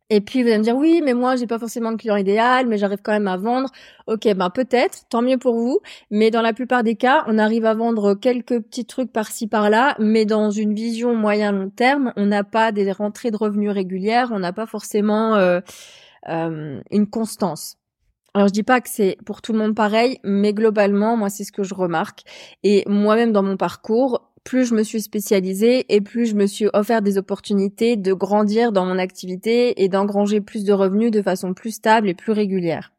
Et 0.10 0.22
puis 0.22 0.42
vous 0.42 0.48
allez 0.48 0.60
me 0.60 0.64
dire 0.64 0.76
oui, 0.76 1.02
mais 1.04 1.14
moi 1.14 1.36
j'ai 1.36 1.48
pas 1.48 1.60
forcément 1.60 1.92
de 1.92 1.98
client 1.98 2.16
idéal, 2.16 2.66
mais 2.68 2.78
j'arrive 2.78 3.02
quand 3.04 3.12
même 3.12 3.28
à 3.28 3.36
vendre. 3.36 3.70
Ok, 4.08 4.26
ben 4.36 4.50
peut-être, 4.50 5.04
tant 5.10 5.22
mieux 5.22 5.38
pour 5.38 5.56
vous. 5.56 5.80
Mais 6.12 6.32
dans 6.32 6.42
la 6.42 6.54
plupart 6.54 6.84
des 6.84 6.96
cas, 6.96 7.26
on 7.28 7.38
arrive 7.38 7.66
à 7.66 7.74
vendre 7.74 8.14
quelques 8.14 8.62
petits 8.62 8.86
trucs 8.86 9.12
par-ci 9.12 9.48
par-là, 9.48 9.96
mais 10.00 10.26
dans 10.26 10.50
une 10.50 10.74
vision 10.74 11.14
moyen 11.14 11.52
long 11.52 11.70
terme, 11.70 12.14
on 12.16 12.26
n'a 12.26 12.46
pas 12.46 12.72
des 12.72 12.90
rentrées 12.92 13.32
de 13.32 13.38
revenus 13.38 13.72
régulières, 13.72 14.30
on 14.32 14.40
n'a 14.40 14.54
pas 14.54 14.66
forcément 14.66 15.36
euh, 15.36 15.60
euh, 16.30 16.82
une 16.90 17.10
constance. 17.10 17.78
Alors 18.34 18.48
je 18.50 18.54
dis 18.54 18.64
pas 18.64 18.82
que 18.82 18.90
c'est 18.90 19.18
pour 19.26 19.42
tout 19.42 19.54
le 19.54 19.60
monde 19.60 19.76
pareil, 19.76 20.20
mais 20.24 20.54
globalement, 20.54 21.18
moi 21.18 21.30
c'est 21.30 21.44
ce 21.44 21.52
que 21.52 21.64
je 21.64 21.74
remarque. 21.74 22.22
Et 22.64 22.84
moi-même 22.88 23.32
dans 23.32 23.44
mon 23.44 23.58
parcours, 23.58 24.32
plus 24.44 24.66
je 24.66 24.76
me 24.76 24.84
suis 24.84 25.02
spécialisée 25.02 25.86
et 25.94 26.00
plus 26.00 26.28
je 26.28 26.36
me 26.36 26.46
suis 26.46 26.68
offert 26.74 27.02
des 27.02 27.18
opportunités 27.18 27.98
de 27.98 28.14
grandir 28.14 28.72
dans 28.72 28.86
mon 28.86 28.98
activité 28.98 29.84
et 29.84 29.90
d'engranger 29.90 30.40
plus 30.40 30.64
de 30.64 30.72
revenus 30.72 31.12
de 31.12 31.22
façon 31.22 31.54
plus 31.54 31.72
stable 31.72 32.08
et 32.08 32.14
plus 32.14 32.32
régulière. 32.32 32.94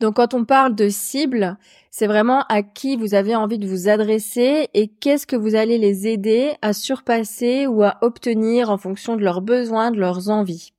Donc 0.00 0.16
quand 0.16 0.34
on 0.34 0.44
parle 0.44 0.74
de 0.74 0.88
cible, 0.88 1.58
c'est 1.90 2.06
vraiment 2.06 2.44
à 2.48 2.62
qui 2.62 2.96
vous 2.96 3.14
avez 3.14 3.36
envie 3.36 3.58
de 3.58 3.68
vous 3.68 3.88
adresser 3.88 4.68
et 4.72 4.88
qu'est-ce 4.88 5.26
que 5.26 5.36
vous 5.36 5.54
allez 5.54 5.78
les 5.78 6.08
aider 6.08 6.54
à 6.62 6.72
surpasser 6.72 7.66
ou 7.66 7.82
à 7.84 7.98
obtenir 8.00 8.70
en 8.70 8.78
fonction 8.78 9.16
de 9.16 9.22
leurs 9.22 9.42
besoins, 9.42 9.90
de 9.90 10.00
leurs 10.00 10.30
envies. 10.30 10.72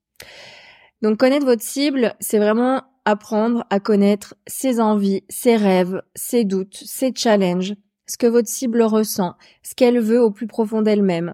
Donc 1.01 1.18
connaître 1.18 1.46
votre 1.46 1.63
cible, 1.63 2.15
c'est 2.20 2.39
vraiment 2.39 2.82
apprendre 3.05 3.65
à 3.70 3.79
connaître 3.79 4.36
ses 4.48 4.79
envies, 4.79 5.24
ses 5.29 5.55
rêves, 5.55 6.01
ses 6.15 6.43
doutes, 6.43 6.75
ses 6.75 7.13
challenges, 7.15 7.74
ce 8.08 8.17
que 8.17 8.27
votre 8.27 8.48
cible 8.48 8.81
ressent, 8.81 9.36
ce 9.63 9.75
qu'elle 9.75 10.00
veut 10.00 10.22
au 10.22 10.31
plus 10.31 10.48
profond 10.48 10.81
d'elle-même, 10.81 11.34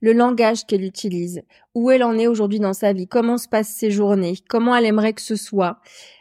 le 0.00 0.12
langage 0.12 0.66
qu'elle 0.66 0.84
utilise, 0.84 1.42
où 1.74 1.90
elle 1.90 2.02
en 2.02 2.18
est 2.18 2.26
aujourd'hui 2.26 2.60
dans 2.60 2.72
sa 2.72 2.92
vie, 2.92 3.08
comment 3.08 3.38
se 3.38 3.48
passent 3.48 3.74
ses 3.74 3.90
journées, 3.90 4.34
comment 4.48 4.74
elle 4.76 4.86
aimerait 4.86 5.12
que 5.12 5.22
ce 5.22 5.36
soit, 5.36 5.78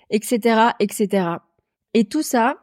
etc., 0.10 0.72
etc. 0.80 1.28
Et 1.94 2.06
tout 2.06 2.22
ça, 2.22 2.58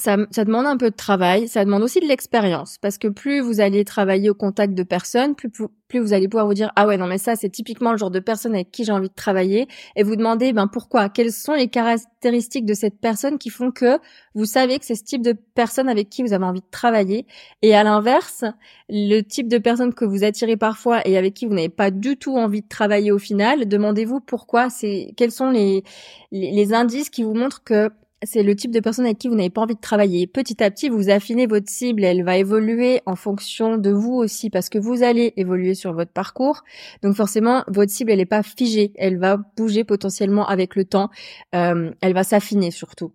ça, 0.00 0.16
ça, 0.30 0.44
demande 0.44 0.66
un 0.66 0.76
peu 0.76 0.90
de 0.90 0.96
travail, 0.96 1.46
ça 1.48 1.64
demande 1.64 1.82
aussi 1.82 2.00
de 2.00 2.06
l'expérience, 2.06 2.78
parce 2.78 2.98
que 2.98 3.08
plus 3.08 3.40
vous 3.40 3.60
allez 3.60 3.84
travailler 3.84 4.30
au 4.30 4.34
contact 4.34 4.74
de 4.74 4.82
personnes, 4.82 5.34
plus, 5.34 5.50
plus 5.88 6.00
vous 6.00 6.12
allez 6.12 6.28
pouvoir 6.28 6.46
vous 6.46 6.54
dire 6.54 6.72
ah 6.76 6.86
ouais 6.86 6.96
non 6.96 7.06
mais 7.06 7.18
ça 7.18 7.36
c'est 7.36 7.50
typiquement 7.50 7.92
le 7.92 7.98
genre 7.98 8.10
de 8.10 8.20
personne 8.20 8.54
avec 8.54 8.70
qui 8.70 8.84
j'ai 8.84 8.92
envie 8.92 9.08
de 9.08 9.14
travailler, 9.14 9.68
et 9.96 10.02
vous 10.02 10.16
demandez 10.16 10.52
ben 10.52 10.68
pourquoi, 10.68 11.08
quelles 11.08 11.32
sont 11.32 11.52
les 11.52 11.68
caractéristiques 11.68 12.64
de 12.64 12.74
cette 12.74 12.98
personne 13.00 13.38
qui 13.38 13.50
font 13.50 13.70
que 13.70 13.98
vous 14.34 14.46
savez 14.46 14.78
que 14.78 14.86
c'est 14.86 14.94
ce 14.94 15.04
type 15.04 15.22
de 15.22 15.32
personne 15.54 15.88
avec 15.88 16.08
qui 16.08 16.22
vous 16.22 16.32
avez 16.32 16.44
envie 16.44 16.60
de 16.60 16.70
travailler, 16.70 17.26
et 17.62 17.74
à 17.74 17.84
l'inverse 17.84 18.44
le 18.88 19.20
type 19.20 19.48
de 19.48 19.58
personne 19.58 19.92
que 19.92 20.04
vous 20.04 20.24
attirez 20.24 20.56
parfois 20.56 21.06
et 21.06 21.18
avec 21.18 21.34
qui 21.34 21.46
vous 21.46 21.54
n'avez 21.54 21.68
pas 21.68 21.90
du 21.90 22.16
tout 22.16 22.36
envie 22.36 22.62
de 22.62 22.68
travailler 22.68 23.12
au 23.12 23.18
final, 23.18 23.68
demandez-vous 23.68 24.20
pourquoi, 24.20 24.70
c'est 24.70 25.12
quels 25.16 25.32
sont 25.32 25.50
les, 25.50 25.84
les 26.32 26.72
indices 26.72 27.10
qui 27.10 27.22
vous 27.22 27.34
montrent 27.34 27.62
que 27.62 27.90
c'est 28.22 28.42
le 28.42 28.54
type 28.54 28.70
de 28.70 28.80
personne 28.80 29.06
avec 29.06 29.18
qui 29.18 29.28
vous 29.28 29.34
n'avez 29.34 29.50
pas 29.50 29.62
envie 29.62 29.74
de 29.74 29.80
travailler. 29.80 30.26
Petit 30.26 30.62
à 30.62 30.70
petit, 30.70 30.88
vous 30.88 31.10
affinez 31.10 31.46
votre 31.46 31.68
cible, 31.70 32.04
elle 32.04 32.22
va 32.22 32.36
évoluer 32.36 33.00
en 33.06 33.16
fonction 33.16 33.78
de 33.78 33.90
vous 33.90 34.14
aussi, 34.14 34.50
parce 34.50 34.68
que 34.68 34.78
vous 34.78 35.02
allez 35.02 35.32
évoluer 35.36 35.74
sur 35.74 35.92
votre 35.94 36.12
parcours. 36.12 36.62
Donc 37.02 37.16
forcément, 37.16 37.64
votre 37.68 37.90
cible, 37.90 38.10
elle 38.10 38.18
n'est 38.18 38.26
pas 38.26 38.42
figée, 38.42 38.92
elle 38.96 39.18
va 39.18 39.38
bouger 39.56 39.84
potentiellement 39.84 40.46
avec 40.46 40.76
le 40.76 40.84
temps, 40.84 41.10
euh, 41.54 41.90
elle 42.00 42.12
va 42.12 42.24
s'affiner 42.24 42.70
surtout. 42.70 43.12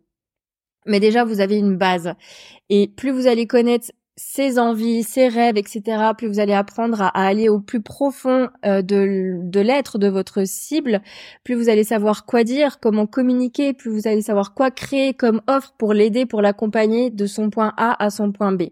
Mais 0.87 0.99
déjà, 0.99 1.23
vous 1.23 1.39
avez 1.39 1.57
une 1.57 1.77
base. 1.77 2.13
Et 2.69 2.87
plus 2.87 3.11
vous 3.11 3.27
allez 3.27 3.47
connaître 3.47 3.91
ses 4.17 4.59
envies, 4.59 5.03
ses 5.03 5.27
rêves, 5.27 5.57
etc., 5.57 5.81
plus 6.17 6.27
vous 6.27 6.39
allez 6.39 6.53
apprendre 6.53 7.01
à, 7.01 7.09
aller 7.09 7.49
au 7.49 7.59
plus 7.59 7.81
profond 7.81 8.49
euh, 8.65 8.81
de, 8.81 9.39
de 9.41 9.59
l'être 9.59 9.97
de 9.97 10.07
votre 10.07 10.45
cible, 10.45 11.01
plus 11.43 11.55
vous 11.55 11.69
allez 11.69 11.83
savoir 11.83 12.25
quoi 12.25 12.43
dire, 12.43 12.79
comment 12.79 13.07
communiquer, 13.07 13.73
plus 13.73 13.91
vous 13.91 14.07
allez 14.07 14.21
savoir 14.21 14.53
quoi 14.53 14.71
créer 14.71 15.13
comme 15.13 15.41
offre 15.47 15.73
pour 15.77 15.93
l'aider, 15.93 16.25
pour 16.25 16.41
l'accompagner 16.41 17.09
de 17.09 17.25
son 17.25 17.49
point 17.49 17.73
A 17.77 18.01
à 18.03 18.09
son 18.09 18.31
point 18.31 18.53
B. 18.53 18.63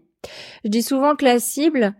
Je 0.64 0.70
dis 0.70 0.82
souvent 0.82 1.14
que 1.14 1.26
la 1.26 1.38
cible, 1.38 1.94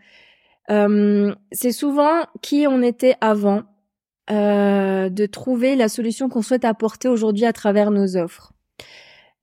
euh, 0.70 1.34
c'est 1.52 1.72
souvent 1.72 2.22
qui 2.40 2.66
on 2.66 2.80
était 2.80 3.16
avant, 3.20 3.64
euh, 4.30 5.10
de 5.10 5.26
trouver 5.26 5.76
la 5.76 5.90
solution 5.90 6.30
qu'on 6.30 6.40
souhaite 6.40 6.64
apporter 6.64 7.08
aujourd'hui 7.08 7.44
à 7.44 7.52
travers 7.52 7.90
nos 7.90 8.16
offres. 8.16 8.53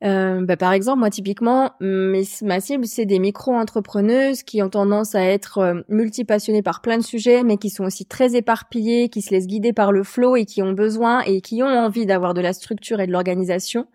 Euh, 0.04 0.44
bah, 0.44 0.58
par 0.58 0.74
exemple, 0.74 1.00
moi 1.00 1.10
typiquement, 1.10 1.72
mes, 1.80 2.24
ma 2.42 2.60
cible, 2.60 2.88
c'est 2.88 3.06
des 3.06 3.20
micro-entrepreneuses 3.20 4.42
qui 4.42 4.64
ont 4.64 4.70
tendance 4.70 5.14
à 5.14 5.24
être 5.24 5.60
euh, 5.60 5.82
multipassionnées 5.90 6.64
par 6.64 6.82
plein 6.82 6.98
de 6.98 7.04
sujets, 7.04 7.44
mais 7.44 7.58
qui 7.58 7.70
sont 7.70 7.84
aussi 7.84 8.06
très 8.06 8.36
éparpillées, 8.36 9.10
qui 9.10 9.22
se 9.22 9.30
laissent 9.30 9.48
guider 9.48 9.74
par 9.74 9.92
le 9.92 10.04
flow 10.04 10.36
et 10.36 10.46
qui 10.46 10.64
ont 10.64 10.74
besoin 10.74 11.22
et 11.22 11.42
qui 11.42 11.62
ont 11.62 11.68
envie 11.68 12.08
d'avoir 12.08 12.34
de 12.34 12.42
la 12.42 12.54
structure 12.54 13.00
et 13.00 13.08
de 13.08 13.12
l'organisation 13.12 13.88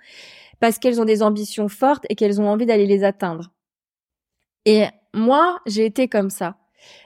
parce 0.60 0.78
qu'elles 0.78 1.00
ont 1.00 1.04
des 1.04 1.22
ambitions 1.22 1.68
fortes 1.68 2.06
et 2.08 2.14
qu'elles 2.14 2.40
ont 2.40 2.48
envie 2.48 2.66
d'aller 2.66 2.86
les 2.86 3.04
atteindre. 3.04 3.52
Et 4.64 4.86
moi, 5.14 5.60
j'ai 5.66 5.84
été 5.84 6.08
comme 6.08 6.30
ça 6.30 6.56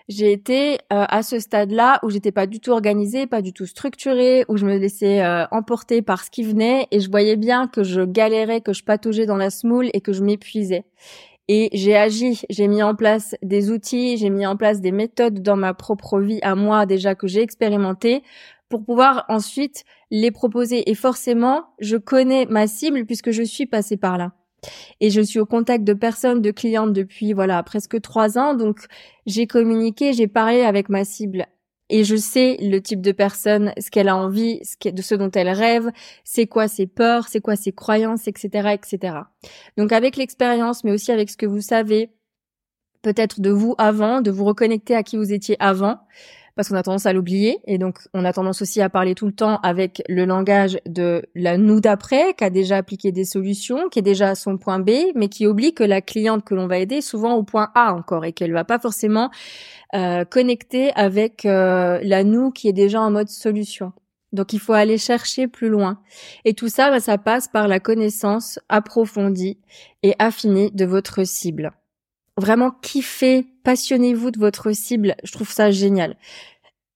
j'ai 0.09 0.33
été 0.33 0.75
euh, 0.75 1.05
à 1.09 1.23
ce 1.23 1.39
stade-là 1.39 2.01
où 2.03 2.11
j'étais 2.11 2.33
pas 2.33 2.47
du 2.47 2.61
tout 2.61 2.71
organisée, 2.73 3.27
pas 3.27 3.43
du 3.43 3.53
tout 3.53 3.67
structurée, 3.67 4.45
où 4.49 4.57
je 4.57 4.67
me 4.67 4.77
laissais 4.77 5.25
euh, 5.25 5.47
emporter 5.51 6.03
par 6.03 6.25
ce 6.25 6.31
qui 6.31 6.43
venait 6.43 6.89
et 6.91 7.01
je 7.01 7.11
voyais 7.11 7.37
bien 7.37 7.69
que 7.69 7.83
je 7.83 8.03
galérais, 8.03 8.61
que 8.61 8.73
je 8.73 8.85
pataugeais 8.85 9.27
dans 9.27 9.37
la 9.37 9.51
smoule 9.51 9.91
et 9.93 10.01
que 10.01 10.13
je 10.13 10.23
m'épuisais. 10.23 10.85
Et 11.49 11.69
j'ai 11.73 11.97
agi, 11.97 12.43
j'ai 12.49 12.69
mis 12.69 12.83
en 12.83 12.95
place 12.95 13.35
des 13.43 13.71
outils, 13.71 14.17
j'ai 14.17 14.31
mis 14.31 14.47
en 14.47 14.57
place 14.57 14.81
des 14.81 14.93
méthodes 14.93 15.43
dans 15.43 15.57
ma 15.57 15.75
propre 15.75 16.21
vie 16.21 16.39
à 16.43 16.55
moi 16.55 16.87
déjà 16.87 17.15
que 17.15 17.27
j'ai 17.27 17.43
expérimenté 17.43 18.23
pour 18.69 18.85
pouvoir 18.85 19.25
ensuite 19.29 19.85
les 20.11 20.31
proposer. 20.31 20.89
Et 20.91 20.95
forcément, 20.95 21.65
je 21.81 21.97
connais 21.97 22.47
ma 22.47 22.67
cible 22.67 23.05
puisque 23.05 23.33
je 23.33 23.43
suis 23.43 23.67
passée 23.67 23.97
par 23.97 24.17
là. 24.17 24.33
Et 25.01 25.11
je 25.11 25.21
suis 25.21 25.39
au 25.39 25.47
contact 25.47 25.85
de 25.85 25.93
personnes, 25.93 26.43
de 26.43 26.51
clientes 26.51 26.93
depuis 26.93 27.33
voilà 27.33 27.63
presque 27.63 28.01
trois 28.01 28.39
ans. 28.39 28.55
Donc 28.55 28.79
j'ai 29.27 29.47
communiqué, 29.47 30.13
j'ai 30.13 30.29
parlé 30.29 30.63
avec 30.63 30.89
ma 30.89 31.05
cible 31.05 31.47
et 31.91 32.05
je 32.05 32.17
sais 32.17 32.57
le 32.61 32.81
type 32.81 33.03
de 33.03 33.13
personne, 33.13 33.73
ce 33.79 33.91
qu'elle 33.91 34.09
a 34.09 34.17
envie, 34.17 34.61
ce 34.63 34.89
de 34.89 35.03
ce 35.03 35.15
dont 35.15 35.31
elle 35.33 35.49
rêve, 35.49 35.91
c'est 36.25 36.47
quoi 36.47 36.69
ses 36.69 36.87
peurs, 36.87 37.29
c'est 37.29 37.41
quoi 37.41 37.57
ses 37.57 37.73
croyances, 37.73 38.29
etc., 38.29 38.71
etc. 38.73 39.17
Donc 39.77 39.93
avec 39.93 40.17
l'expérience, 40.17 40.85
mais 40.85 40.93
aussi 40.93 41.11
avec 41.11 41.29
ce 41.31 41.37
que 41.37 41.47
vous 41.47 41.61
savez, 41.61 42.13
peut-être 43.03 43.41
de 43.41 43.51
vous 43.51 43.75
avant, 43.77 44.21
de 44.21 44.31
vous 44.31 44.45
reconnecter 44.45 44.95
à 44.95 45.03
qui 45.03 45.17
vous 45.17 45.33
étiez 45.33 45.57
avant, 45.59 45.99
parce 46.61 46.69
qu'on 46.69 46.77
a 46.77 46.83
tendance 46.83 47.07
à 47.07 47.15
l'oublier 47.15 47.59
et 47.65 47.79
donc 47.79 48.01
on 48.13 48.23
a 48.23 48.35
tendance 48.35 48.61
aussi 48.61 48.83
à 48.83 48.91
parler 48.91 49.15
tout 49.15 49.25
le 49.25 49.33
temps 49.33 49.61
avec 49.63 50.03
le 50.11 50.27
langage 50.27 50.79
de 50.85 51.23
la 51.35 51.57
nous 51.57 51.81
d'après 51.81 52.35
qui 52.35 52.45
a 52.45 52.51
déjà 52.51 52.77
appliqué 52.77 53.13
des 53.13 53.25
solutions, 53.25 53.89
qui 53.89 54.01
est 54.01 54.03
déjà 54.03 54.29
à 54.29 54.35
son 54.35 54.59
point 54.59 54.79
B, 54.79 54.91
mais 55.15 55.29
qui 55.29 55.47
oublie 55.47 55.73
que 55.73 55.85
la 55.85 56.03
cliente 56.03 56.45
que 56.45 56.55
l'on 56.55 56.67
va 56.67 56.77
aider 56.77 56.97
est 56.97 57.01
souvent 57.01 57.33
au 57.33 57.45
point 57.45 57.71
A 57.75 57.95
encore 57.95 58.27
et 58.27 58.35
qu'elle 58.35 58.53
va 58.53 58.65
pas 58.65 58.79
forcément 58.79 59.31
euh, 59.95 60.27
connecter 60.27 60.93
avec 60.97 61.47
euh, 61.47 61.99
la 62.03 62.25
nous 62.25 62.51
qui 62.51 62.69
est 62.69 62.75
déjà 62.75 63.01
en 63.01 63.11
mode 63.11 63.31
solution. 63.31 63.95
Donc 64.35 64.53
il 64.53 64.61
faut 64.61 64.75
aller 64.75 64.99
chercher 64.99 65.49
plus 65.49 65.71
loin. 65.71 65.99
Et 66.45 66.53
tout 66.53 66.69
ça, 66.69 66.91
bah, 66.91 67.01
ça 67.01 67.17
passe 67.17 67.49
par 67.49 67.69
la 67.69 67.81
connaissance 67.81 68.59
approfondie 68.69 69.57
et 70.03 70.15
affinée 70.19 70.69
de 70.75 70.85
votre 70.85 71.25
cible 71.25 71.73
vraiment 72.41 72.73
kiffez, 72.83 73.47
passionnez-vous 73.63 74.31
de 74.33 74.39
votre 74.39 74.73
cible. 74.73 75.15
Je 75.23 75.33
trouve 75.33 75.51
ça 75.51 75.71
génial. 75.71 76.17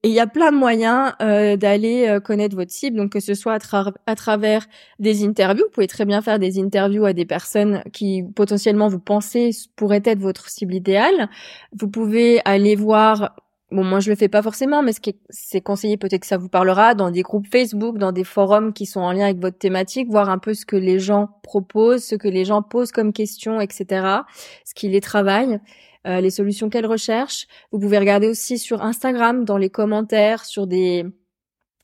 Et 0.02 0.08
il 0.08 0.12
y 0.12 0.20
a 0.20 0.26
plein 0.26 0.52
de 0.52 0.56
moyens 0.58 1.12
euh, 1.22 1.56
d'aller 1.56 2.06
euh, 2.06 2.20
connaître 2.20 2.54
votre 2.54 2.70
cible, 2.70 2.98
donc 2.98 3.12
que 3.12 3.20
ce 3.20 3.32
soit 3.32 3.54
à, 3.54 3.92
à, 4.06 4.14
travers 4.14 4.66
des 4.98 5.24
interviews. 5.24 5.64
Vous 5.64 5.70
pouvez 5.70 5.86
très 5.86 6.04
bien 6.04 6.20
faire 6.20 6.38
des 6.38 6.60
interviews 6.60 7.06
à 7.06 7.14
des 7.14 7.24
personnes 7.24 7.82
qui 7.90 8.22
potentiellement 8.22 8.88
vous 8.88 8.98
pensez 8.98 9.50
pourraient 9.76 10.02
être 10.04 10.18
votre 10.18 10.50
cible 10.50 10.74
idéale. 10.74 11.30
Vous 11.72 11.88
pouvez 11.88 12.42
aller 12.44 12.76
voir 12.76 13.34
Bon, 13.74 13.82
moi 13.82 13.98
je 13.98 14.08
le 14.08 14.14
fais 14.14 14.28
pas 14.28 14.40
forcément, 14.40 14.84
mais 14.84 14.92
ce 14.92 15.00
qui 15.00 15.16
c'est 15.30 15.60
conseillé, 15.60 15.96
peut-être 15.96 16.20
que 16.20 16.28
ça 16.28 16.36
vous 16.36 16.48
parlera 16.48 16.94
dans 16.94 17.10
des 17.10 17.22
groupes 17.22 17.48
Facebook, 17.50 17.98
dans 17.98 18.12
des 18.12 18.22
forums 18.22 18.72
qui 18.72 18.86
sont 18.86 19.00
en 19.00 19.10
lien 19.10 19.24
avec 19.24 19.40
votre 19.40 19.58
thématique, 19.58 20.08
voir 20.08 20.30
un 20.30 20.38
peu 20.38 20.54
ce 20.54 20.64
que 20.64 20.76
les 20.76 21.00
gens 21.00 21.40
proposent, 21.42 22.04
ce 22.04 22.14
que 22.14 22.28
les 22.28 22.44
gens 22.44 22.62
posent 22.62 22.92
comme 22.92 23.12
questions, 23.12 23.60
etc. 23.60 24.06
Ce 24.64 24.74
qui 24.74 24.88
les 24.88 25.00
travaille, 25.00 25.58
euh, 26.06 26.20
les 26.20 26.30
solutions 26.30 26.70
qu'elles 26.70 26.86
recherchent. 26.86 27.48
Vous 27.72 27.80
pouvez 27.80 27.98
regarder 27.98 28.28
aussi 28.28 28.58
sur 28.58 28.80
Instagram, 28.80 29.44
dans 29.44 29.58
les 29.58 29.70
commentaires, 29.70 30.44
sur 30.44 30.68
des 30.68 31.04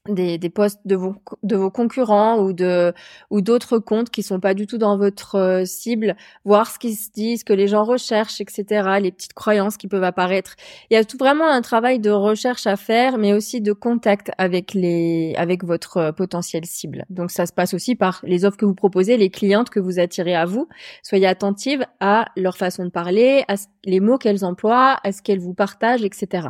des, 0.09 0.39
des 0.39 0.49
posts 0.49 0.81
de 0.87 0.97
vos, 0.97 1.15
de 1.43 1.57
vos 1.57 1.71
concurrents 1.71 2.39
ou 2.41 2.55
de 2.55 2.95
ou 3.29 3.43
d'autres 3.43 3.79
comptes 3.79 4.09
qui 4.09 4.23
sont 4.23 4.41
pas 4.41 4.55
du 4.55 4.67
tout 4.67 4.79
dans 4.79 4.97
votre 4.97 5.35
euh, 5.35 5.65
cible, 5.67 6.17
voir 6.45 6.71
ce 6.71 6.79
qu'ils 6.79 6.97
se 6.97 7.11
disent, 7.11 7.41
ce 7.41 7.45
que 7.45 7.53
les 7.53 7.69
gens 7.69 7.85
recherchent, 7.85 8.41
etc. 8.41 8.99
Les 9.01 9.13
petites 9.13 9.35
croyances 9.35 9.77
qui 9.77 9.89
peuvent 9.89 10.05
apparaître. 10.05 10.57
Il 10.91 10.95
y 10.95 10.97
a 10.97 11.05
tout 11.05 11.19
vraiment 11.19 11.47
un 11.47 11.61
travail 11.61 11.99
de 11.99 12.11
recherche 12.11 12.67
à 12.67 12.77
faire, 12.77 13.19
mais 13.19 13.35
aussi 13.35 13.61
de 13.61 13.73
contact 13.73 14.31
avec 14.39 14.73
les 14.73 15.35
avec 15.37 15.65
votre 15.65 15.97
euh, 15.99 16.13
potentiel 16.13 16.65
cible. 16.65 17.05
Donc 17.11 17.31
ça 17.31 17.45
se 17.45 17.53
passe 17.53 17.75
aussi 17.75 17.95
par 17.95 18.21
les 18.25 18.47
offres 18.47 18.57
que 18.57 18.65
vous 18.65 18.75
proposez, 18.75 19.19
les 19.19 19.31
clientes 19.31 19.69
que 19.69 19.81
vous 19.81 19.99
attirez 19.99 20.35
à 20.35 20.47
vous. 20.47 20.67
Soyez 21.03 21.27
attentive 21.27 21.85
à 22.01 22.27
leur 22.37 22.57
façon 22.57 22.85
de 22.85 22.91
parler, 22.91 23.45
à 23.49 23.57
les 23.85 24.01
mots 24.01 24.17
qu'elles 24.17 24.47
emploient, 24.47 24.99
à 25.05 25.13
ce 25.13 25.21
qu'elles 25.21 25.41
vous 25.41 25.55
partagent, 25.55 26.05
etc. 26.05 26.49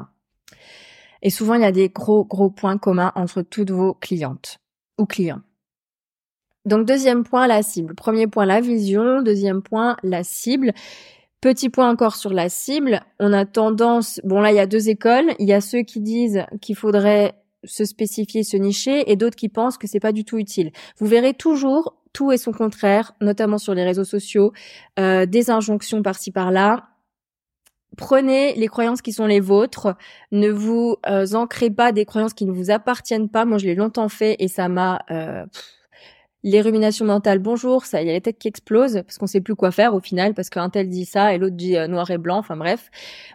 Et 1.23 1.31
souvent, 1.31 1.55
il 1.55 1.63
y 1.63 1.65
a 1.65 1.73
des 1.73 1.89
gros, 1.89 2.25
gros 2.25 2.51
points 2.51 2.79
communs 2.79 3.13
entre 3.15 3.43
toutes 3.43 3.71
vos 3.71 3.95
clientes 3.95 4.59
ou 4.99 5.07
clients. 5.07 5.43
Donc, 6.67 6.87
deuxième 6.87 7.25
point, 7.25 7.47
la 7.47 7.63
cible. 7.63 7.95
Premier 7.95 8.27
point, 8.27 8.47
la 8.47 8.61
vision. 8.61 9.23
Deuxième 9.23 9.63
point, 9.63 9.97
la 10.03 10.25
cible. 10.25 10.73
Petit 11.41 11.71
point 11.71 11.89
encore 11.89 12.17
sur 12.17 12.33
la 12.33 12.49
cible. 12.49 13.01
On 13.19 13.33
a 13.33 13.47
tendance, 13.47 14.21
bon 14.25 14.41
là, 14.41 14.53
il 14.53 14.57
y 14.57 14.61
a 14.61 14.67
deux 14.67 14.91
écoles. 14.91 15.33
Il 15.39 15.49
y 15.49 15.55
a 15.55 15.61
ceux 15.61 15.83
qui 15.83 16.01
disent 16.01 16.45
qu'il 16.61 16.77
faudrait 16.77 17.35
se 17.65 17.85
spécifier, 17.85 18.43
se 18.43 18.57
nicher, 18.57 19.11
et 19.11 19.17
d'autres 19.17 19.37
qui 19.37 19.49
pensent 19.49 19.79
que 19.79 19.87
c'est 19.87 20.01
pas 20.01 20.13
du 20.13 20.25
tout 20.25 20.39
utile. 20.39 20.73
Vous 20.99 21.07
verrez 21.07 21.35
toujours 21.35 21.97
tout 22.13 22.33
et 22.33 22.37
son 22.37 22.53
contraire, 22.53 23.13
notamment 23.21 23.59
sur 23.59 23.75
les 23.75 23.85
réseaux 23.85 24.05
sociaux, 24.05 24.53
euh, 24.99 25.27
des 25.27 25.51
injonctions 25.51 26.03
par-ci 26.03 26.31
par-là, 26.31 26.90
prenez 27.97 28.55
les 28.55 28.69
croyances 28.69 29.03
qui 29.03 29.13
sont 29.13 29.27
les 29.27 29.41
vôtres, 29.41 29.95
ne 30.33 30.51
vous 30.51 30.97
euh, 31.09 31.27
ancrez 31.35 31.71
pas 31.71 31.93
des 31.93 32.05
croyances 32.05 32.35
qui 32.35 32.47
ne 32.47 32.53
vous 32.53 32.71
appartiennent 32.71 33.29
pas. 33.29 33.45
Moi, 33.45 33.59
je 33.59 33.67
l'ai 33.67 33.75
longtemps 33.75 34.09
fait 34.09 34.37
et 34.39 34.49
ça 34.49 34.69
m'a 34.69 35.01
euh, 35.11 35.45
les 36.43 36.61
ruminations 36.61 37.05
mentales. 37.05 37.39
Bonjour, 37.39 37.85
ça, 37.85 38.01
il 38.01 38.07
y 38.07 38.11
a 38.11 38.15
les 38.15 38.21
têtes 38.21 38.39
qui 38.39 38.49
explosent 38.49 39.03
parce 39.05 39.19
qu'on 39.19 39.27
sait 39.27 39.41
plus 39.41 39.55
quoi 39.55 39.71
faire 39.71 39.95
au 39.95 40.01
final 40.01 40.35
parce 40.35 40.49
qu'un 40.49 40.71
tel 40.71 40.89
dit 40.89 41.05
ça 41.05 41.35
et 41.35 41.39
l'autre 41.39 41.57
dit 41.57 41.77
euh, 41.77 41.87
noir 41.87 42.11
et 42.11 42.19
blanc. 42.19 42.39
Enfin 42.39 42.57
bref, 42.57 42.91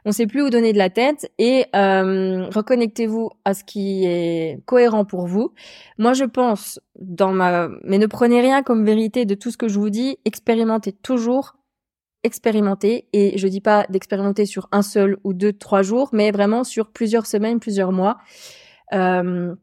on 0.05 0.11
sait 0.11 0.27
plus 0.27 0.41
où 0.41 0.49
donner 0.49 0.73
de 0.73 0.77
la 0.77 0.89
tête 0.89 1.31
et 1.37 1.65
euh, 1.75 2.49
reconnectez-vous 2.49 3.29
à 3.45 3.53
ce 3.53 3.63
qui 3.63 4.05
est 4.05 4.59
cohérent 4.65 5.05
pour 5.05 5.27
vous. 5.27 5.53
Moi, 5.97 6.13
je 6.13 6.25
pense 6.25 6.79
dans 6.99 7.31
ma, 7.31 7.69
mais 7.83 7.97
ne 7.97 8.07
prenez 8.07 8.41
rien 8.41 8.63
comme 8.63 8.85
vérité 8.85 9.25
de 9.25 9.35
tout 9.35 9.51
ce 9.51 9.57
que 9.57 9.67
je 9.67 9.79
vous 9.79 9.89
dis. 9.89 10.17
Expérimentez 10.25 10.91
toujours 10.91 11.55
expérimenter 12.25 13.07
et 13.13 13.37
je 13.37 13.47
dis 13.47 13.61
pas 13.61 13.85
d'expérimenter 13.89 14.45
sur 14.45 14.67
un 14.71 14.81
seul 14.81 15.17
ou 15.23 15.33
deux 15.33 15.53
trois 15.53 15.83
jours 15.83 16.09
mais 16.11 16.31
vraiment 16.31 16.63
sur 16.63 16.91
plusieurs 16.91 17.25
semaines 17.25 17.59
plusieurs 17.59 17.91
mois 17.91 18.17
euh, 18.93 19.55